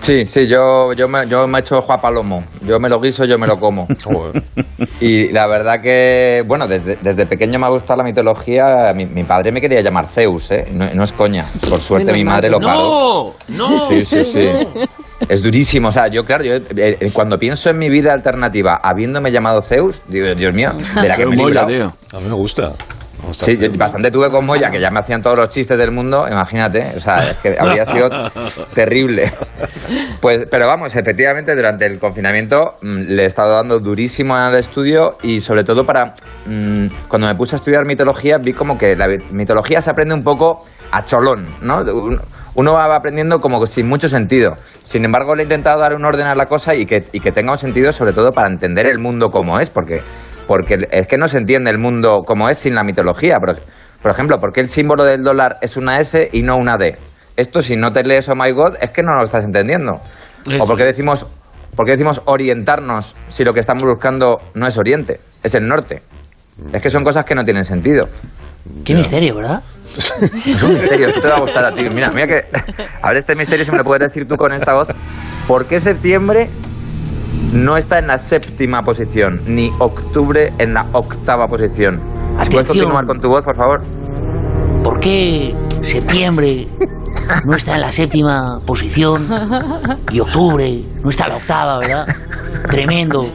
Sí, 0.00 0.24
sí, 0.24 0.46
yo, 0.46 0.92
yo, 0.94 1.08
me, 1.08 1.28
yo 1.28 1.46
me 1.46 1.58
he 1.58 1.60
hecho 1.60 1.82
Juan 1.82 2.00
Palomo. 2.00 2.42
Yo 2.66 2.80
me 2.80 2.88
lo 2.88 2.98
guiso, 3.00 3.24
yo 3.24 3.38
me 3.38 3.46
lo 3.46 3.58
como. 3.58 3.86
y 5.00 5.30
la 5.30 5.46
verdad 5.46 5.80
que, 5.82 6.42
bueno, 6.46 6.66
desde, 6.66 6.96
desde 6.96 7.26
pequeño 7.26 7.58
me 7.58 7.66
ha 7.66 7.68
gustado 7.68 7.98
la 7.98 8.04
mitología. 8.04 8.92
Mi, 8.94 9.04
mi 9.04 9.24
padre 9.24 9.52
me 9.52 9.60
quería 9.60 9.82
llamar 9.82 10.08
Zeus, 10.08 10.50
¿eh? 10.52 10.66
No, 10.72 10.86
no 10.94 11.04
es 11.04 11.12
coña. 11.12 11.46
Por 11.68 11.80
suerte 11.80 12.12
mi 12.12 12.24
madre 12.24 12.48
lo 12.48 12.58
no. 12.58 12.66
paró. 12.66 13.34
¡No! 13.48 13.88
Sí, 13.88 14.04
sí, 14.04 14.22
sí. 14.24 14.48
Es 15.28 15.42
durísimo. 15.42 15.88
O 15.88 15.92
sea, 15.92 16.08
yo, 16.08 16.24
claro, 16.24 16.44
yo, 16.44 16.54
eh, 16.54 17.10
cuando 17.12 17.38
pienso 17.38 17.68
en 17.68 17.78
mi 17.78 17.90
vida 17.90 18.12
alternativa, 18.12 18.80
habiéndome 18.82 19.30
llamado 19.30 19.60
Zeus, 19.60 20.02
digo, 20.08 20.34
Dios 20.34 20.54
mío, 20.54 20.70
de 21.00 21.08
la 21.08 21.16
que 21.16 21.26
me 21.26 21.34
he 21.34 21.36
librado. 21.36 21.92
A 22.14 22.20
mí 22.20 22.26
me 22.26 22.34
gusta. 22.34 22.72
Sí, 23.32 23.56
yo 23.58 23.68
bastante 23.78 24.10
tuve 24.10 24.30
con 24.30 24.44
Moya, 24.46 24.70
que 24.70 24.80
ya 24.80 24.90
me 24.90 25.00
hacían 25.00 25.22
todos 25.22 25.36
los 25.36 25.48
chistes 25.50 25.76
del 25.78 25.90
mundo, 25.92 26.26
imagínate, 26.30 26.80
o 26.80 26.84
sea, 26.84 27.30
es 27.30 27.36
que 27.38 27.56
habría 27.58 27.84
sido 27.84 28.08
terrible. 28.74 29.32
Pues, 30.20 30.44
pero 30.50 30.66
vamos, 30.66 30.94
efectivamente, 30.96 31.54
durante 31.54 31.86
el 31.86 31.98
confinamiento 31.98 32.74
mm, 32.82 33.00
le 33.14 33.22
he 33.22 33.26
estado 33.26 33.54
dando 33.56 33.78
durísimo 33.80 34.34
al 34.36 34.56
estudio 34.56 35.16
y 35.22 35.40
sobre 35.40 35.64
todo 35.64 35.84
para, 35.84 36.14
mm, 36.46 36.86
cuando 37.08 37.28
me 37.28 37.34
puse 37.34 37.54
a 37.54 37.58
estudiar 37.58 37.84
mitología, 37.86 38.38
vi 38.38 38.52
como 38.52 38.76
que 38.78 38.94
la 38.96 39.06
mitología 39.30 39.80
se 39.80 39.90
aprende 39.90 40.14
un 40.14 40.22
poco 40.24 40.64
a 40.92 41.04
cholón, 41.04 41.46
¿no? 41.62 41.78
Un- 41.78 42.20
Uno 42.56 42.72
va 42.72 42.96
aprendiendo 42.96 43.38
como 43.38 43.64
sin 43.64 43.86
mucho 43.86 44.08
sentido. 44.08 44.56
Sin 44.82 45.04
embargo, 45.04 45.36
le 45.36 45.42
he 45.42 45.44
intentado 45.44 45.78
dar 45.80 45.94
un 45.94 46.04
orden 46.04 46.26
a 46.26 46.34
la 46.34 46.46
cosa 46.46 46.74
y 46.74 46.84
que, 46.84 47.04
y 47.12 47.20
que 47.20 47.30
tenga 47.30 47.52
un 47.52 47.58
sentido 47.58 47.92
sobre 47.92 48.12
todo 48.12 48.32
para 48.32 48.48
entender 48.48 48.86
el 48.86 48.98
mundo 48.98 49.28
como 49.28 49.60
es, 49.60 49.70
porque 49.70 50.02
porque 50.50 50.78
es 50.90 51.06
que 51.06 51.16
no 51.16 51.28
se 51.28 51.38
entiende 51.38 51.70
el 51.70 51.78
mundo 51.78 52.22
como 52.26 52.48
es 52.48 52.58
sin 52.58 52.74
la 52.74 52.82
mitología. 52.82 53.36
Por, 53.38 53.60
por 54.02 54.10
ejemplo, 54.10 54.36
¿por 54.38 54.52
qué 54.52 54.60
el 54.60 54.66
símbolo 54.66 55.04
del 55.04 55.22
dólar 55.22 55.58
es 55.60 55.76
una 55.76 56.00
S 56.00 56.28
y 56.32 56.42
no 56.42 56.56
una 56.56 56.76
D? 56.76 56.98
Esto, 57.36 57.62
si 57.62 57.76
no 57.76 57.92
te 57.92 58.02
lees 58.02 58.28
Oh 58.28 58.34
My 58.34 58.50
God, 58.50 58.74
es 58.80 58.90
que 58.90 59.04
no 59.04 59.14
lo 59.14 59.22
estás 59.22 59.44
entendiendo. 59.44 60.00
Eso. 60.44 60.64
O 60.64 60.66
porque 60.66 60.82
decimos, 60.82 61.24
por 61.76 61.86
qué 61.86 61.92
decimos 61.92 62.22
orientarnos 62.24 63.14
si 63.28 63.44
lo 63.44 63.54
que 63.54 63.60
estamos 63.60 63.84
buscando 63.84 64.40
no 64.54 64.66
es 64.66 64.76
oriente, 64.76 65.20
es 65.44 65.54
el 65.54 65.68
norte. 65.68 66.02
Es 66.72 66.82
que 66.82 66.90
son 66.90 67.04
cosas 67.04 67.24
que 67.24 67.36
no 67.36 67.44
tienen 67.44 67.64
sentido. 67.64 68.08
Qué 68.84 68.96
misterio, 68.96 69.36
¿verdad? 69.36 69.62
Es 69.94 70.62
un 70.64 70.72
misterio, 70.72 71.06
esto 71.10 71.20
te 71.20 71.28
va 71.28 71.36
a 71.36 71.40
gustar 71.42 71.64
a 71.64 71.72
ti. 71.72 71.88
Mira, 71.88 72.10
mira 72.10 72.26
que. 72.26 72.44
A 73.00 73.08
ver, 73.10 73.18
este 73.18 73.36
misterio, 73.36 73.64
si 73.64 73.70
me 73.70 73.78
lo 73.78 73.84
puedes 73.84 74.08
decir 74.08 74.26
tú 74.26 74.34
con 74.34 74.52
esta 74.52 74.74
voz. 74.74 74.88
¿Por 75.46 75.66
qué 75.66 75.78
septiembre 75.78 76.50
no 77.52 77.76
está 77.76 77.98
en 77.98 78.06
la 78.08 78.18
séptima 78.18 78.82
posición, 78.82 79.40
ni 79.46 79.70
octubre 79.78 80.52
en 80.58 80.74
la 80.74 80.86
octava 80.92 81.46
posición? 81.48 82.00
Si 82.42 82.50
puedes 82.50 82.68
continuar 82.68 83.06
con 83.06 83.20
tu 83.20 83.28
voz, 83.28 83.42
por 83.42 83.56
favor. 83.56 83.82
¿Por 84.82 84.98
qué 85.00 85.54
septiembre 85.82 86.68
no 87.44 87.54
está 87.54 87.74
en 87.74 87.82
la 87.82 87.92
séptima 87.92 88.60
posición 88.64 89.28
y 90.10 90.20
octubre 90.20 90.82
no 91.02 91.10
está 91.10 91.24
en 91.24 91.30
la 91.30 91.36
octava, 91.36 91.78
verdad? 91.78 92.06
Tremendo. 92.70 93.26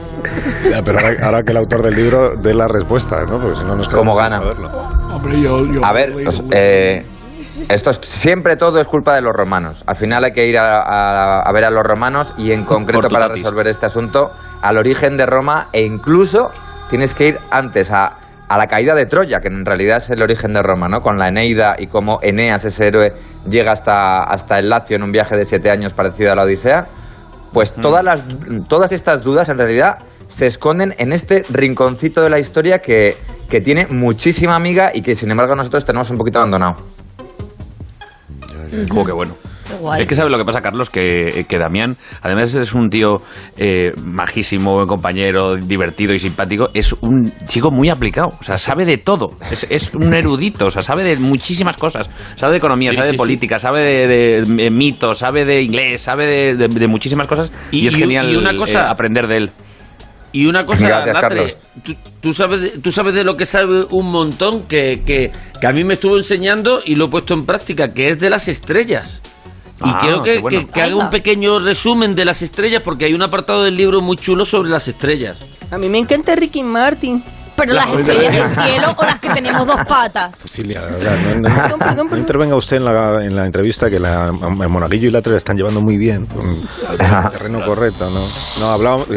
Ya, 0.70 0.82
pero 0.84 1.00
ahora, 1.00 1.16
ahora 1.24 1.44
que 1.44 1.52
el 1.52 1.58
autor 1.58 1.84
del 1.84 1.96
libro 1.96 2.36
dé 2.36 2.54
la 2.54 2.68
respuesta, 2.68 3.24
¿no? 3.26 3.40
Porque 3.40 3.60
si 3.60 3.64
no 3.66 3.76
nos 3.76 3.88
¿Cómo 3.90 4.14
quedamos 4.14 4.18
sin 4.18 4.24
gana? 4.24 4.38
saberlo. 4.40 5.86
A 5.86 5.94
ver, 5.94 6.14
pues, 6.14 6.44
eh, 6.52 7.06
esto 7.70 7.90
es, 7.90 8.00
siempre 8.04 8.56
todo 8.56 8.80
es 8.80 8.88
culpa 8.88 9.16
de 9.16 9.22
los 9.22 9.34
romanos. 9.34 9.84
Al 9.88 9.96
final 9.96 10.24
hay 10.24 10.32
que 10.34 10.46
ir 10.48 10.58
a, 10.58 10.82
a- 10.82 11.42
a 11.42 11.52
ver 11.52 11.66
a 11.66 11.70
los 11.70 11.84
romanos 11.84 12.34
y 12.38 12.52
en 12.52 12.64
concreto 12.64 13.10
para 13.10 13.28
tatis. 13.28 13.44
resolver 13.44 13.68
este 13.68 13.86
asunto 13.86 14.32
al 14.62 14.78
origen 14.78 15.18
de 15.18 15.26
Roma 15.26 15.68
e 15.72 15.82
incluso 15.82 16.52
tienes 16.90 17.14
que 17.14 17.28
ir 17.28 17.40
antes 17.52 17.92
a, 17.92 18.18
a 18.48 18.58
la 18.58 18.68
caída 18.68 18.94
de 18.96 19.06
Troya, 19.06 19.40
que 19.40 19.48
en 19.48 19.66
realidad 19.66 19.98
es 19.98 20.10
el 20.10 20.22
origen 20.22 20.54
de 20.54 20.62
Roma, 20.62 20.88
¿no? 20.88 21.02
Con 21.02 21.18
la 21.18 21.28
Eneida 21.30 21.76
y 21.80 21.88
cómo 21.88 22.20
Eneas, 22.22 22.64
ese 22.66 22.88
héroe, 22.88 23.14
llega 23.50 23.72
hasta, 23.72 24.24
hasta 24.24 24.60
el 24.60 24.70
Lacio 24.70 24.96
en 24.96 25.04
un 25.04 25.12
viaje 25.12 25.36
de 25.38 25.46
siete 25.46 25.70
años 25.72 25.94
parecido 25.94 26.32
a 26.32 26.36
la 26.36 26.44
Odisea. 26.44 26.86
Pues 27.54 27.74
todas, 27.74 28.04
las, 28.04 28.22
todas 28.68 28.92
estas 28.92 29.24
dudas 29.24 29.48
en 29.50 29.58
realidad 29.58 30.00
se 30.28 30.46
esconden 30.48 30.94
en 30.98 31.14
este 31.14 31.44
rinconcito 31.50 32.22
de 32.22 32.30
la 32.30 32.38
historia 32.40 32.80
que, 32.80 33.16
que 33.50 33.62
tiene 33.62 33.88
muchísima 33.90 34.56
amiga 34.56 34.92
y 34.94 35.02
que 35.02 35.16
sin 35.16 35.32
embargo 35.32 35.56
nosotros 35.56 35.86
tenemos 35.86 36.10
un 36.10 36.18
poquito 36.18 36.40
abandonado. 36.40 36.76
Jo, 38.90 39.04
qué 39.06 39.12
bueno. 39.12 39.34
guay. 39.82 40.02
Es 40.02 40.08
que 40.08 40.16
sabe 40.16 40.30
lo 40.30 40.38
que 40.38 40.46
pasa, 40.46 40.62
Carlos, 40.62 40.90
que, 40.90 41.46
que 41.50 41.58
Damián, 41.58 41.98
además 42.22 42.54
es 42.54 42.74
un 42.74 42.90
tío 42.90 43.22
eh, 43.58 43.92
majísimo, 44.04 44.74
buen 44.76 44.88
compañero, 44.88 45.56
divertido 45.56 46.14
y 46.14 46.20
simpático, 46.20 46.70
es 46.74 46.94
un 46.94 47.26
chico 47.48 47.72
muy 47.72 47.90
aplicado, 47.90 48.28
o 48.40 48.44
sea, 48.44 48.58
sabe 48.58 48.86
de 48.86 48.98
todo, 48.98 49.32
es, 49.52 49.66
es 49.70 49.94
un 49.94 50.14
erudito, 50.14 50.68
o 50.68 50.72
sea, 50.72 50.82
sabe 50.84 51.04
de 51.04 51.18
muchísimas 51.18 51.78
cosas, 51.78 52.10
sabe 52.36 52.52
de 52.54 52.58
economía, 52.60 52.92
Sí, 52.92 52.96
sabe 52.98 53.08
sí, 53.08 53.12
de 53.12 53.16
sí. 53.16 53.18
política, 53.18 53.58
sabe 53.60 53.82
de, 53.82 54.08
de, 54.46 54.66
eh, 54.68 54.72
mitos, 54.72 55.18
sabe 55.18 55.46
de 55.46 55.62
inglés, 55.64 56.02
sabe 56.02 56.26
de, 56.28 56.56
de- 56.56 56.68
de 56.68 56.88
muchísimas 56.88 57.26
cosas 57.28 57.52
y, 57.72 57.80
Y- 57.80 57.88
es 57.88 57.96
y- 57.96 58.00
genial 58.00 58.32
y 58.32 58.36
una 58.36 58.56
cosa- 58.56 58.82
eh, 58.86 58.88
aprender 58.90 59.28
de 59.28 59.38
él. 59.38 59.52
Y 60.36 60.48
una 60.48 60.66
cosa, 60.66 60.90
Gracias, 61.06 61.56
tú, 61.82 61.96
tú 62.20 62.34
sabes 62.34 62.60
de, 62.60 62.70
tú 62.80 62.92
sabes 62.92 63.14
de 63.14 63.24
lo 63.24 63.38
que 63.38 63.46
sabe 63.46 63.86
un 63.90 64.12
montón 64.12 64.64
que, 64.64 65.02
que, 65.06 65.32
que 65.62 65.66
a 65.66 65.72
mí 65.72 65.86
me 65.86 65.94
estuvo 65.94 66.18
enseñando 66.18 66.82
y 66.86 66.96
lo 66.96 67.06
he 67.06 67.08
puesto 67.08 67.34
en 67.34 67.46
práctica, 67.46 67.94
que 67.94 68.10
es 68.10 68.20
de 68.20 68.30
las 68.30 68.50
estrellas. 68.50 69.22
Y 69.80 69.84
ah, 69.86 69.98
quiero 70.02 70.22
que, 70.22 70.44
que, 70.74 70.82
haga 70.82 70.94
un 70.98 71.10
pequeño 71.10 71.60
resumen 71.60 72.16
de 72.16 72.26
las 72.26 72.42
estrellas, 72.42 72.82
porque 72.84 73.06
hay 73.06 73.14
un 73.14 73.22
apartado 73.22 73.64
del 73.64 73.78
libro 73.78 74.02
muy 74.02 74.18
chulo 74.18 74.44
sobre 74.44 74.70
las 74.70 74.90
estrellas. 74.90 75.38
A 75.72 75.78
mí 75.78 75.88
me 75.88 76.00
encanta 76.00 76.36
Ricky 76.36 76.64
Martin. 76.64 77.24
Pero 77.56 77.74
las 77.74 77.88
estrellas 77.88 78.34
del 78.34 78.66
cielo 78.66 78.94
o 78.98 79.06
las 79.06 79.20
que 79.20 79.30
tenemos 79.30 79.66
dos 79.66 79.80
patas. 79.88 80.38
Cecilia, 80.38 80.82
no, 81.40 82.18
intervenga 82.18 82.56
usted 82.56 82.78
en 82.78 82.86
la, 82.86 83.24
en 83.24 83.36
la 83.36 83.46
entrevista 83.46 83.90
que 83.90 84.00
la, 84.00 84.28
el 84.28 84.70
monaguillo 84.70 85.08
y 85.08 85.12
la 85.12 85.22
tres 85.22 85.38
están 85.38 85.56
llevando 85.56 85.82
muy 85.82 85.98
bien, 85.98 86.28
terreno 87.32 87.64
correcto, 87.66 88.06
¿no? 88.10 88.20
No, 88.60 88.72
hablábamos. 88.74 89.08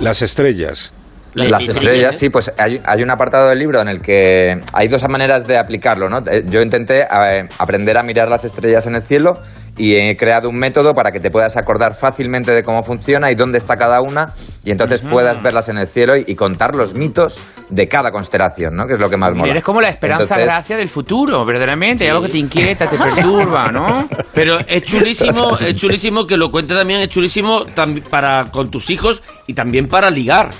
Las 0.00 0.22
estrellas. 0.22 0.92
Las 1.36 1.68
estrellas, 1.68 2.16
sí, 2.16 2.30
pues 2.30 2.50
hay, 2.58 2.80
hay, 2.84 3.02
un 3.02 3.10
apartado 3.10 3.50
del 3.50 3.58
libro 3.58 3.82
en 3.82 3.88
el 3.88 4.00
que 4.00 4.58
hay 4.72 4.88
dos 4.88 5.06
maneras 5.08 5.46
de 5.46 5.58
aplicarlo, 5.58 6.08
¿no? 6.08 6.18
Eh, 6.30 6.44
yo 6.46 6.62
intenté 6.62 7.02
eh, 7.02 7.46
aprender 7.58 7.98
a 7.98 8.02
mirar 8.02 8.28
las 8.28 8.44
estrellas 8.44 8.86
en 8.86 8.94
el 8.94 9.02
cielo 9.02 9.38
y 9.76 9.96
he 9.96 10.16
creado 10.16 10.48
un 10.48 10.56
método 10.56 10.94
para 10.94 11.12
que 11.12 11.20
te 11.20 11.30
puedas 11.30 11.56
acordar 11.56 11.94
fácilmente 11.94 12.52
de 12.52 12.62
cómo 12.62 12.82
funciona 12.82 13.30
y 13.30 13.34
dónde 13.34 13.58
está 13.58 13.76
cada 13.76 14.00
una 14.00 14.28
y 14.64 14.70
entonces 14.70 15.02
puedas 15.02 15.42
verlas 15.42 15.68
en 15.68 15.78
el 15.78 15.88
cielo 15.88 16.16
y, 16.16 16.34
contar 16.34 16.74
los 16.74 16.94
mitos 16.94 17.38
de 17.70 17.88
cada 17.88 18.10
constelación, 18.10 18.74
¿no? 18.74 18.86
Que 18.86 18.94
es 18.94 19.00
lo 19.00 19.08
que 19.08 19.16
más 19.16 19.34
mola. 19.34 19.50
Eres 19.50 19.64
como 19.64 19.80
la 19.80 19.88
esperanza 19.88 20.38
gracia 20.38 20.76
del 20.76 20.88
futuro, 20.88 21.44
verdaderamente, 21.44 22.04
hay 22.04 22.10
algo 22.10 22.22
que 22.22 22.30
te 22.30 22.38
inquieta, 22.38 22.88
te 22.88 22.96
perturba, 22.96 23.70
¿no? 23.70 24.08
Pero 24.34 24.58
es 24.66 24.82
chulísimo, 24.82 25.56
es 25.58 25.74
chulísimo 25.76 26.26
que 26.26 26.36
lo 26.36 26.50
cuente 26.50 26.74
también, 26.74 27.00
es 27.00 27.08
chulísimo 27.08 27.64
para 28.10 28.46
con 28.50 28.70
tus 28.70 28.90
hijos 28.90 29.22
y 29.46 29.54
también 29.54 29.88
para 29.88 30.10
ligar. 30.10 30.50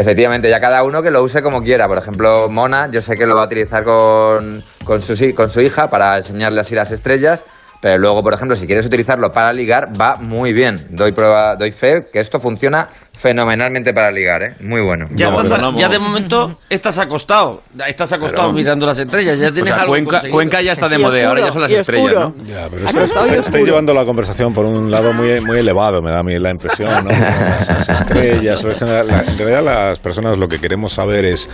Efectivamente, 0.00 0.48
ya 0.48 0.60
cada 0.60 0.82
uno 0.82 1.02
que 1.02 1.10
lo 1.10 1.22
use 1.22 1.42
como 1.42 1.62
quiera. 1.62 1.86
Por 1.86 1.98
ejemplo, 1.98 2.48
Mona, 2.48 2.90
yo 2.90 3.02
sé 3.02 3.16
que 3.16 3.26
lo 3.26 3.34
va 3.34 3.42
a 3.42 3.44
utilizar 3.44 3.84
con, 3.84 4.62
con, 4.82 5.02
su, 5.02 5.34
con 5.34 5.50
su 5.50 5.60
hija 5.60 5.90
para 5.90 6.16
enseñarle 6.16 6.60
así 6.60 6.74
las 6.74 6.90
estrellas 6.90 7.44
pero 7.80 7.98
luego, 7.98 8.22
por 8.22 8.34
ejemplo, 8.34 8.56
si 8.56 8.66
quieres 8.66 8.84
utilizarlo 8.84 9.32
para 9.32 9.52
ligar, 9.52 9.88
va 9.98 10.16
muy 10.16 10.52
bien. 10.52 10.86
Doy 10.90 11.12
prueba, 11.12 11.56
doy 11.56 11.72
fe 11.72 12.08
que 12.12 12.20
esto 12.20 12.38
funciona 12.38 12.88
fenomenalmente 13.12 13.94
para 13.94 14.10
ligar, 14.10 14.42
¿eh? 14.42 14.54
Muy 14.60 14.82
bueno. 14.82 15.06
Ya, 15.14 15.32
ya 15.76 15.88
de 15.88 15.98
momento 15.98 16.58
estás 16.68 16.98
acostado. 16.98 17.62
Estás 17.86 18.12
acostado 18.12 18.52
mirando 18.52 18.86
las 18.86 18.98
estrellas. 18.98 19.38
Ya 19.38 19.50
tienes 19.50 19.72
algo 19.72 19.88
Cuenca, 19.92 20.22
Cuenca, 20.30 20.62
ya 20.62 20.72
está 20.72 20.88
de 20.88 20.98
moda, 20.98 21.26
ahora 21.26 21.40
ya 21.40 21.52
son 21.52 21.62
las 21.62 21.72
estrellas, 21.72 22.14
¿no? 22.14 22.34
Ya, 22.46 22.68
pero 22.70 22.86
estáis, 22.86 23.66
llevando 23.66 23.94
la 23.94 24.04
conversación 24.04 24.52
por 24.52 24.66
un 24.66 24.90
lado 24.90 25.12
muy, 25.12 25.40
muy 25.40 25.58
elevado, 25.58 26.02
me 26.02 26.10
da 26.10 26.18
a 26.18 26.22
mí 26.22 26.38
la 26.38 26.50
impresión, 26.50 27.04
¿no? 27.04 27.10
las 27.10 27.88
estrellas. 27.88 28.62
En 28.64 29.38
realidad, 29.38 29.64
las 29.64 29.98
personas 29.98 30.36
lo 30.36 30.48
que 30.48 30.58
queremos 30.58 30.92
saber 30.92 31.24
es 31.24 31.48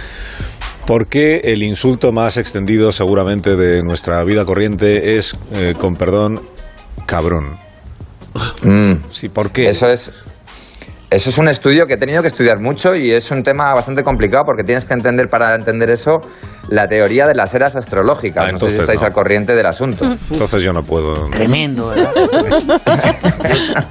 ¿Por 0.87 1.09
qué 1.09 1.41
el 1.43 1.65
insulto 1.65 2.13
más 2.13 2.37
extendido 2.37 2.93
seguramente 2.93 3.57
de 3.57 3.83
nuestra 3.83 4.23
vida 4.23 4.45
corriente 4.45 5.17
es, 5.17 5.37
eh, 5.53 5.75
con 5.77 5.97
perdón, 5.97 6.41
cabrón? 7.07 7.57
Mm. 8.63 9.11
Sí, 9.11 9.29
¿por 9.29 9.51
qué? 9.51 9.69
Eso 9.69 9.91
es, 9.91 10.13
eso 11.11 11.31
es 11.31 11.39
un 11.39 11.49
estudio 11.49 11.87
que 11.87 11.95
he 11.95 11.97
tenido 11.97 12.23
que 12.23 12.29
estudiar 12.29 12.61
mucho 12.61 12.95
y 12.95 13.11
es 13.11 13.33
un 13.33 13.43
tema 13.43 13.75
bastante 13.75 14.05
complicado 14.05 14.45
porque 14.47 14.63
tienes 14.63 14.85
que 14.85 14.95
entender 14.95 15.29
para 15.29 15.57
entender 15.57 15.91
eso 15.91 16.21
la 16.69 16.87
teoría 16.89 17.27
de 17.27 17.35
las 17.35 17.55
eras 17.55 17.77
astrológicas. 17.77 18.49
Ah, 18.49 18.53
no 18.53 18.59
sé 18.59 18.71
si 18.71 18.81
estáis 18.81 19.03
al 19.03 19.13
corriente 19.13 19.55
del 19.55 19.67
asunto. 19.67 20.05
Entonces 20.05 20.63
yo 20.63 20.73
no 20.73 20.83
puedo. 20.83 21.15
Tremendo, 21.31 21.89
¿verdad? 21.89 22.13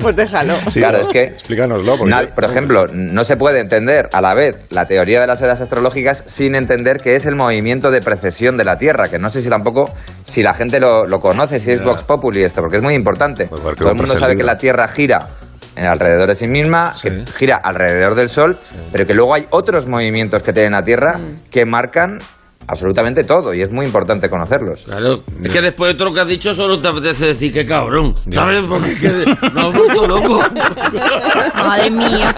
pues 0.00 0.16
déjalo. 0.16 0.54
claro, 0.72 0.98
es 0.98 1.08
que. 1.08 1.22
Explícanoslo. 1.24 1.96
por 2.34 2.44
ejemplo, 2.44 2.86
no 2.92 3.24
se 3.24 3.36
puede 3.36 3.60
entender 3.60 4.08
a 4.12 4.20
la 4.20 4.34
vez 4.34 4.66
la 4.70 4.84
teoría 4.86 5.20
de 5.20 5.26
las 5.26 5.40
eras 5.42 5.60
astrológicas 5.60 6.22
sin 6.26 6.54
entender 6.54 6.98
qué 6.98 7.16
es 7.16 7.26
el 7.26 7.36
movimiento 7.36 7.90
de 7.90 8.00
precesión 8.00 8.56
de 8.56 8.64
la 8.64 8.76
Tierra, 8.76 9.08
que 9.08 9.18
no 9.18 9.28
sé 9.28 9.42
si 9.42 9.48
tampoco 9.48 9.84
si 10.24 10.42
la 10.42 10.54
gente 10.54 10.80
lo, 10.80 11.06
conoce, 11.20 11.60
si 11.60 11.70
es 11.70 11.82
Vox 11.82 12.02
Populi 12.02 12.42
esto, 12.42 12.60
porque 12.60 12.78
es 12.78 12.82
muy 12.82 12.94
importante. 12.94 13.46
Pues 13.46 13.76
Todo 13.76 13.90
el 13.90 13.96
mundo 13.96 14.16
sabe 14.16 14.36
que 14.36 14.44
la 14.44 14.56
Tierra 14.56 14.88
gira 14.88 15.18
en 15.76 15.86
alrededor 15.86 16.28
de 16.28 16.34
sí 16.34 16.46
misma, 16.46 16.94
que 17.00 17.24
gira 17.36 17.56
alrededor 17.56 18.14
del 18.14 18.28
Sol, 18.28 18.58
pero 18.90 19.06
que 19.06 19.14
luego 19.14 19.34
hay 19.34 19.46
otros 19.50 19.86
movimientos 19.86 20.42
que 20.42 20.52
tiene 20.52 20.70
la 20.70 20.84
Tierra 20.84 21.18
mm. 21.18 21.50
que 21.50 21.64
marcan 21.64 22.18
absolutamente 22.68 23.24
todo 23.24 23.54
y 23.54 23.62
es 23.62 23.70
muy 23.70 23.86
importante 23.86 24.28
conocerlos. 24.28 24.82
Claro, 24.84 25.22
es 25.42 25.52
que 25.52 25.60
después 25.60 25.92
de 25.92 25.98
todo 25.98 26.08
lo 26.08 26.14
que 26.14 26.20
has 26.20 26.28
dicho 26.28 26.54
solo 26.54 26.80
te 26.80 26.88
apetece 26.88 27.26
decir 27.26 27.52
que 27.52 27.66
cabrón, 27.66 28.14
¿sabes? 28.30 28.64
Porque 28.68 28.94
que 28.94 29.36
no 29.52 29.68
has 29.68 29.74
vuelto 29.74 30.06
loco. 30.06 30.42
Madre 31.54 31.90
mía. 31.90 32.34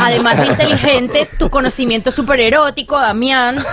Además 0.00 0.38
de 0.38 0.46
inteligente, 0.48 1.28
tu 1.38 1.48
conocimiento 1.48 2.10
es 2.10 2.14
súper 2.14 2.40
erótico, 2.40 2.98
Damián. 2.98 3.56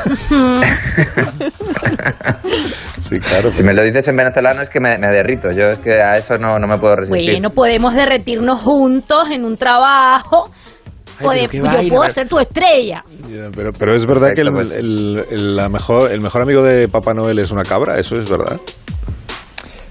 Sí, 2.99 3.19
claro. 3.19 3.51
Si 3.51 3.63
me 3.63 3.73
lo 3.73 3.81
dices 3.81 4.07
en 4.07 4.15
venezolano 4.15 4.61
es 4.61 4.69
que 4.69 4.79
me, 4.79 4.95
derrito. 4.99 5.51
Yo 5.51 5.71
es 5.71 5.79
que 5.79 5.93
a 5.93 6.17
eso 6.17 6.37
no, 6.37 6.59
no 6.59 6.67
me 6.67 6.77
puedo 6.77 6.95
resistir. 6.95 7.33
Bueno, 7.33 7.49
podemos 7.49 7.95
derretirnos 7.95 8.61
juntos 8.61 9.31
en 9.31 9.45
un 9.45 9.57
trabajo 9.57 10.45
yo 11.19 11.89
puedo 11.89 12.09
ser 12.09 12.27
tu 12.27 12.39
estrella. 12.39 13.03
pero, 13.55 13.71
pero 13.73 13.93
es 13.93 14.05
verdad 14.05 14.33
que 14.33 14.41
el, 14.41 14.51
pues. 14.51 14.71
el, 14.71 15.55
la 15.55 15.69
mejor, 15.69 16.11
el 16.11 16.21
mejor 16.21 16.41
amigo 16.41 16.63
de 16.63 16.87
Papá 16.87 17.13
Noel 17.13 17.39
es 17.39 17.51
una 17.51 17.63
cabra, 17.63 17.99
¿eso 17.99 18.15
es 18.15 18.29
verdad? 18.29 18.59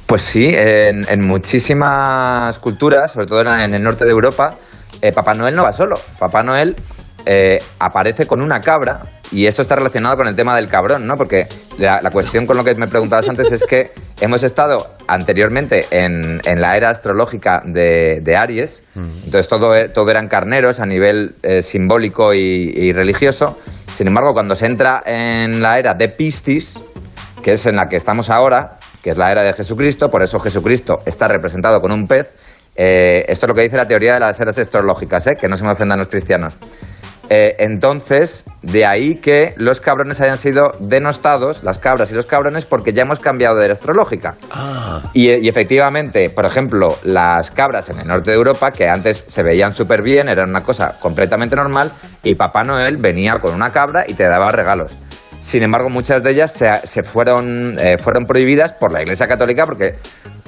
Pues 0.07 0.23
sí, 0.23 0.55
en, 0.55 1.07
en 1.09 1.27
muchísimas 1.27 2.59
culturas, 2.61 3.13
sobre 3.13 3.27
todo 3.27 3.43
en, 3.43 3.75
el 3.75 3.83
norte 3.83 4.05
de 4.05 4.11
Europa, 4.11 4.55
eh, 5.03 5.13
Papá 5.13 5.35
Noel 5.35 5.55
no 5.55 5.65
va 5.65 5.73
solo. 5.73 5.97
Papá 6.19 6.43
Noel 6.43 6.75
eh, 7.27 7.59
aparece 7.79 8.27
con 8.27 8.43
una 8.43 8.61
cabra 8.61 9.03
y 9.31 9.47
esto 9.47 9.63
está 9.63 9.77
relacionado 9.77 10.17
con 10.17 10.29
el 10.29 10.37
tema 10.37 10.57
del 10.57 10.69
cabrón, 10.69 11.07
¿no? 11.07 11.17
Porque 11.17 11.47
la, 11.79 12.01
cuestión 12.11 12.47
con 12.47 12.57
lo 12.57 12.65
que 12.65 12.75
me 12.75 12.89
preguntabas 12.89 13.29
antes 13.29 13.53
es 13.53 13.65
que 13.65 13.91
hemos 14.21 14.43
estado 14.43 14.95
anteriormente 15.07 15.87
en, 15.91 16.41
la 16.45 16.77
era 16.77 16.91
astrológica 16.91 17.63
de, 17.65 18.37
Aries, 18.37 18.83
mm. 18.95 19.25
entonces 19.25 19.49
todo, 19.49 19.91
todo 19.91 20.11
eran 20.11 20.29
carneros 20.29 20.81
a 20.81 20.87
nivel 20.87 21.35
eh, 21.43 21.63
simbólico 21.63 22.35
y, 22.35 22.93
religioso. 22.93 23.59
Sin 23.97 24.07
embargo, 24.07 24.33
cuando 24.33 24.55
se 24.55 24.67
entra 24.67 25.03
en 25.05 25.61
la 25.61 25.79
era 25.79 25.95
de 25.95 26.09
Piscis, 26.09 26.79
que 27.43 27.53
es 27.53 27.67
en 27.67 27.77
la 27.77 27.89
que 27.89 27.97
estamos 27.97 28.31
ahora, 28.31 28.79
que 29.03 29.11
es 29.11 29.19
la 29.19 29.31
era 29.31 29.43
de 29.43 29.53
Jesucristo, 29.53 30.11
por 30.11 30.23
eso 30.23 30.39
Jesucristo 30.41 31.01
está 31.05 31.29
representado 31.29 31.81
con 31.81 31.93
un 31.93 32.07
pez, 32.07 32.29
eh, 32.81 33.25
esto 33.29 33.47
es 33.47 33.49
lo 33.49 33.55
que 33.57 33.63
dice 33.63 33.77
la 33.77 33.89
teoría 33.89 34.15
de 34.15 34.21
las 34.21 34.39
eras 34.39 34.57
astrológicas, 34.57 35.27
¿eh? 35.27 35.37
que 35.37 35.49
no 35.49 35.57
se 35.57 35.65
me 35.65 35.73
ofendan 35.73 35.99
los 35.99 36.07
cristianos. 36.07 36.57
Eh, 37.31 37.57
entonces, 37.59 38.45
de 38.63 38.87
ahí 38.87 39.17
que 39.17 39.55
los 39.57 39.81
cabrones 39.81 40.21
hayan 40.21 40.39
sido 40.39 40.73
denostados, 40.81 41.63
las 41.63 41.79
cabras 41.79 42.11
y 42.11 42.15
los 42.15 42.27
cabrones, 42.27 42.65
porque 42.65 42.93
ya 42.93 43.03
hemos 43.03 43.21
cambiado 43.21 43.57
de 43.57 43.67
era 43.67 43.75
astrológica. 43.75 44.37
Ah. 44.51 45.03
Y, 45.13 45.49
efectivamente, 45.49 46.31
por 46.31 46.47
ejemplo, 46.47 46.89
las 47.03 47.51
cabras 47.51 47.91
en 47.91 48.01
el 48.01 48.07
norte 48.07 48.31
de 48.31 48.37
Europa, 48.37 48.71
que 48.71 48.89
antes 48.89 49.25
se 49.27 49.43
veían 49.43 49.73
súper 49.73 50.03
bien, 50.03 50.29
eran 50.29 50.49
una 50.49 50.63
cosa 50.63 50.97
completamente 50.99 51.55
normal, 51.55 51.93
y 52.23 52.35
Papá 52.35 52.63
Noel 52.63 52.97
venía 52.97 53.35
con 53.41 53.55
una 53.55 53.71
cabra 53.71 54.05
y 54.09 54.15
te 54.15 54.25
daba 54.25 54.51
regalos. 54.51 54.97
Sin 55.41 55.63
embargo, 55.63 55.89
muchas 55.89 56.23
de 56.23 56.31
ellas 56.33 56.53
se, 56.53 57.03
fueron, 57.03 57.79
eh, 57.79 57.97
fueron 57.99 58.25
prohibidas 58.27 58.73
por 58.73 58.93
la 58.93 59.01
Iglesia 59.01 59.27
Católica 59.29 59.65
porque 59.67 59.95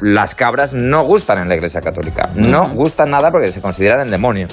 las 0.02 0.34
cabras 0.34 0.74
no 0.74 1.04
gustan 1.04 1.38
en 1.38 1.48
la 1.48 1.54
Iglesia 1.54 1.80
Católica. 1.80 2.28
No 2.34 2.70
gustan 2.74 3.10
nada 3.10 3.30
porque 3.30 3.52
se 3.52 3.60
consideran 3.60 4.00
el 4.00 4.10
demonio. 4.10 4.48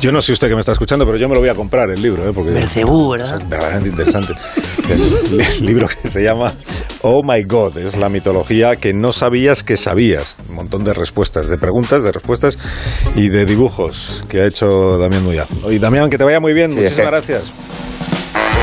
Yo, 0.00 0.12
no 0.12 0.22
sé 0.22 0.32
usted 0.32 0.48
que 0.48 0.54
me 0.54 0.60
está 0.60 0.72
escuchando, 0.72 1.04
pero 1.04 1.18
yo 1.18 1.28
me 1.28 1.34
lo 1.34 1.40
voy 1.40 1.48
a 1.48 1.54
comprar 1.54 1.90
el 1.90 2.00
libro, 2.00 2.28
¿eh? 2.28 2.32
porque 2.34 2.50
Mercebú, 2.50 3.10
¿verdad? 3.12 3.40
Es 3.40 3.48
verdaderamente 3.48 3.90
interesante. 3.90 4.34
el, 4.88 5.64
libro 5.64 5.88
que 5.88 6.08
se 6.08 6.22
llama 6.22 6.52
Oh 7.02 7.22
My 7.22 7.42
God, 7.42 7.78
es 7.78 7.96
la 7.96 8.08
mitología 8.08 8.76
que 8.76 8.92
no 8.92 9.12
sabías 9.12 9.62
que 9.62 9.76
sabías. 9.76 10.36
Un 10.48 10.56
montón 10.56 10.84
de 10.84 10.94
respuestas, 10.94 11.48
de 11.48 11.58
preguntas, 11.58 12.02
de 12.02 12.12
respuestas 12.12 12.58
y 13.14 13.28
de 13.28 13.44
dibujos 13.44 14.24
que 14.28 14.40
ha 14.40 14.46
hecho 14.46 14.98
Damián 14.98 15.24
Nuya. 15.24 15.46
Y 15.70 15.78
Damián, 15.78 16.10
que 16.10 16.18
te 16.18 16.24
vaya 16.24 16.40
muy 16.40 16.52
bien, 16.52 16.74
muchísimas 16.74 17.10
gracias. 17.10 17.52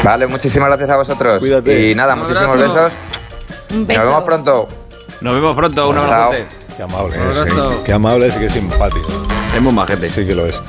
Vale, 0.04 0.28
muchísimas 0.28 0.68
gracias 0.70 0.90
a 0.90 0.98
vosotros. 0.98 1.40
Cuídate. 1.40 1.90
Y 1.90 1.96
nada, 1.96 2.16
muchísimos 2.16 2.58
besos. 2.58 2.94
Un 3.74 3.88
beso. 3.88 4.00
Nos 4.00 4.10
vemos 4.10 4.24
pronto. 4.26 4.68
Nos 5.22 5.34
vemos 5.34 5.56
pronto, 5.56 5.90
un 5.90 5.98
abrazo. 5.98 6.38
Qué 6.76 6.84
amable 6.84 7.16
es, 7.32 7.40
¿eh? 7.40 7.46
qué 7.86 7.94
amable 7.94 8.28
es 8.28 8.36
y 8.36 8.40
qué 8.40 8.50
simpático. 8.50 9.08
Es 9.56 9.62
muy 9.62 9.72
majete. 9.72 10.10
Sí 10.10 10.26
que 10.26 10.36
lo 10.36 10.46
es. 10.46 10.62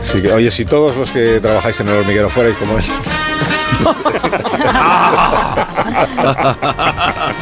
Sí 0.00 0.22
que, 0.22 0.32
oye, 0.32 0.50
si 0.50 0.64
todos 0.64 0.96
los 0.96 1.10
que 1.10 1.38
trabajáis 1.38 1.78
en 1.80 1.88
el 1.88 1.96
hormiguero 1.96 2.30
fuerais 2.30 2.56
como 2.56 2.78
él. 2.78 2.84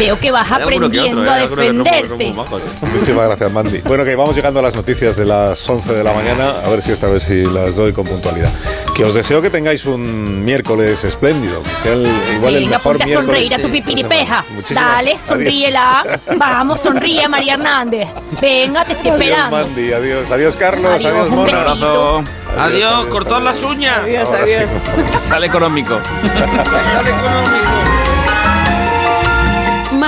Veo 0.00 0.18
que 0.18 0.30
vas 0.30 0.50
aprendiendo 0.50 1.30
a 1.30 1.36
defenderte. 1.36 2.34
Muchísimas 2.80 3.26
gracias, 3.26 3.52
Mandy. 3.52 3.78
Bueno, 3.80 4.02
que 4.02 4.16
vamos 4.16 4.34
llegando 4.34 4.60
a 4.60 4.62
las 4.62 4.74
noticias 4.74 5.14
de 5.14 5.26
las 5.26 5.68
11 5.68 5.92
de 5.92 6.02
la 6.02 6.14
mañana, 6.14 6.54
a 6.64 6.68
ver 6.70 6.80
si 6.80 6.92
esta 6.92 7.06
vez 7.06 7.22
sí 7.22 7.44
las 7.44 7.76
doy 7.76 7.92
con 7.92 8.06
puntualidad. 8.06 8.50
Que 8.96 9.04
os 9.04 9.14
deseo 9.14 9.42
que 9.42 9.50
tengáis 9.50 9.84
un 9.84 10.42
miércoles 10.42 11.04
espléndido, 11.04 11.62
que 11.62 11.70
sea 11.82 11.92
el, 11.92 12.08
igual 12.34 12.56
el 12.56 12.70
mejor 12.70 13.02
a 13.02 13.06
sonreír 13.06 13.54
a 13.54 13.58
tu 13.58 13.70
pipiripeja. 13.70 14.42
Dale, 14.70 15.18
sonríela. 15.26 16.18
Vamos, 16.34 16.80
sonríe, 16.80 17.28
María 17.28 17.54
Hernández. 17.54 18.08
Venga, 18.40 18.86
te 18.86 18.92
estoy 18.92 19.10
esperando. 19.10 19.56
Adiós, 19.56 19.68
Mandy, 19.68 19.92
adiós. 19.92 20.30
Adiós, 20.30 20.56
Carlos. 20.56 20.92
Adiós, 20.92 21.12
adiós 21.12 21.28
Mona. 21.28 21.62
Adiós, 21.72 22.24
adiós, 22.56 23.06
cortó 23.08 23.38
las 23.38 23.62
uñas. 23.62 23.98
Adiós, 23.98 24.28
adiós. 24.30 24.70
Sale 25.24 25.46
económico. 25.46 26.00
Sale 26.22 27.10
económico. 27.10 27.89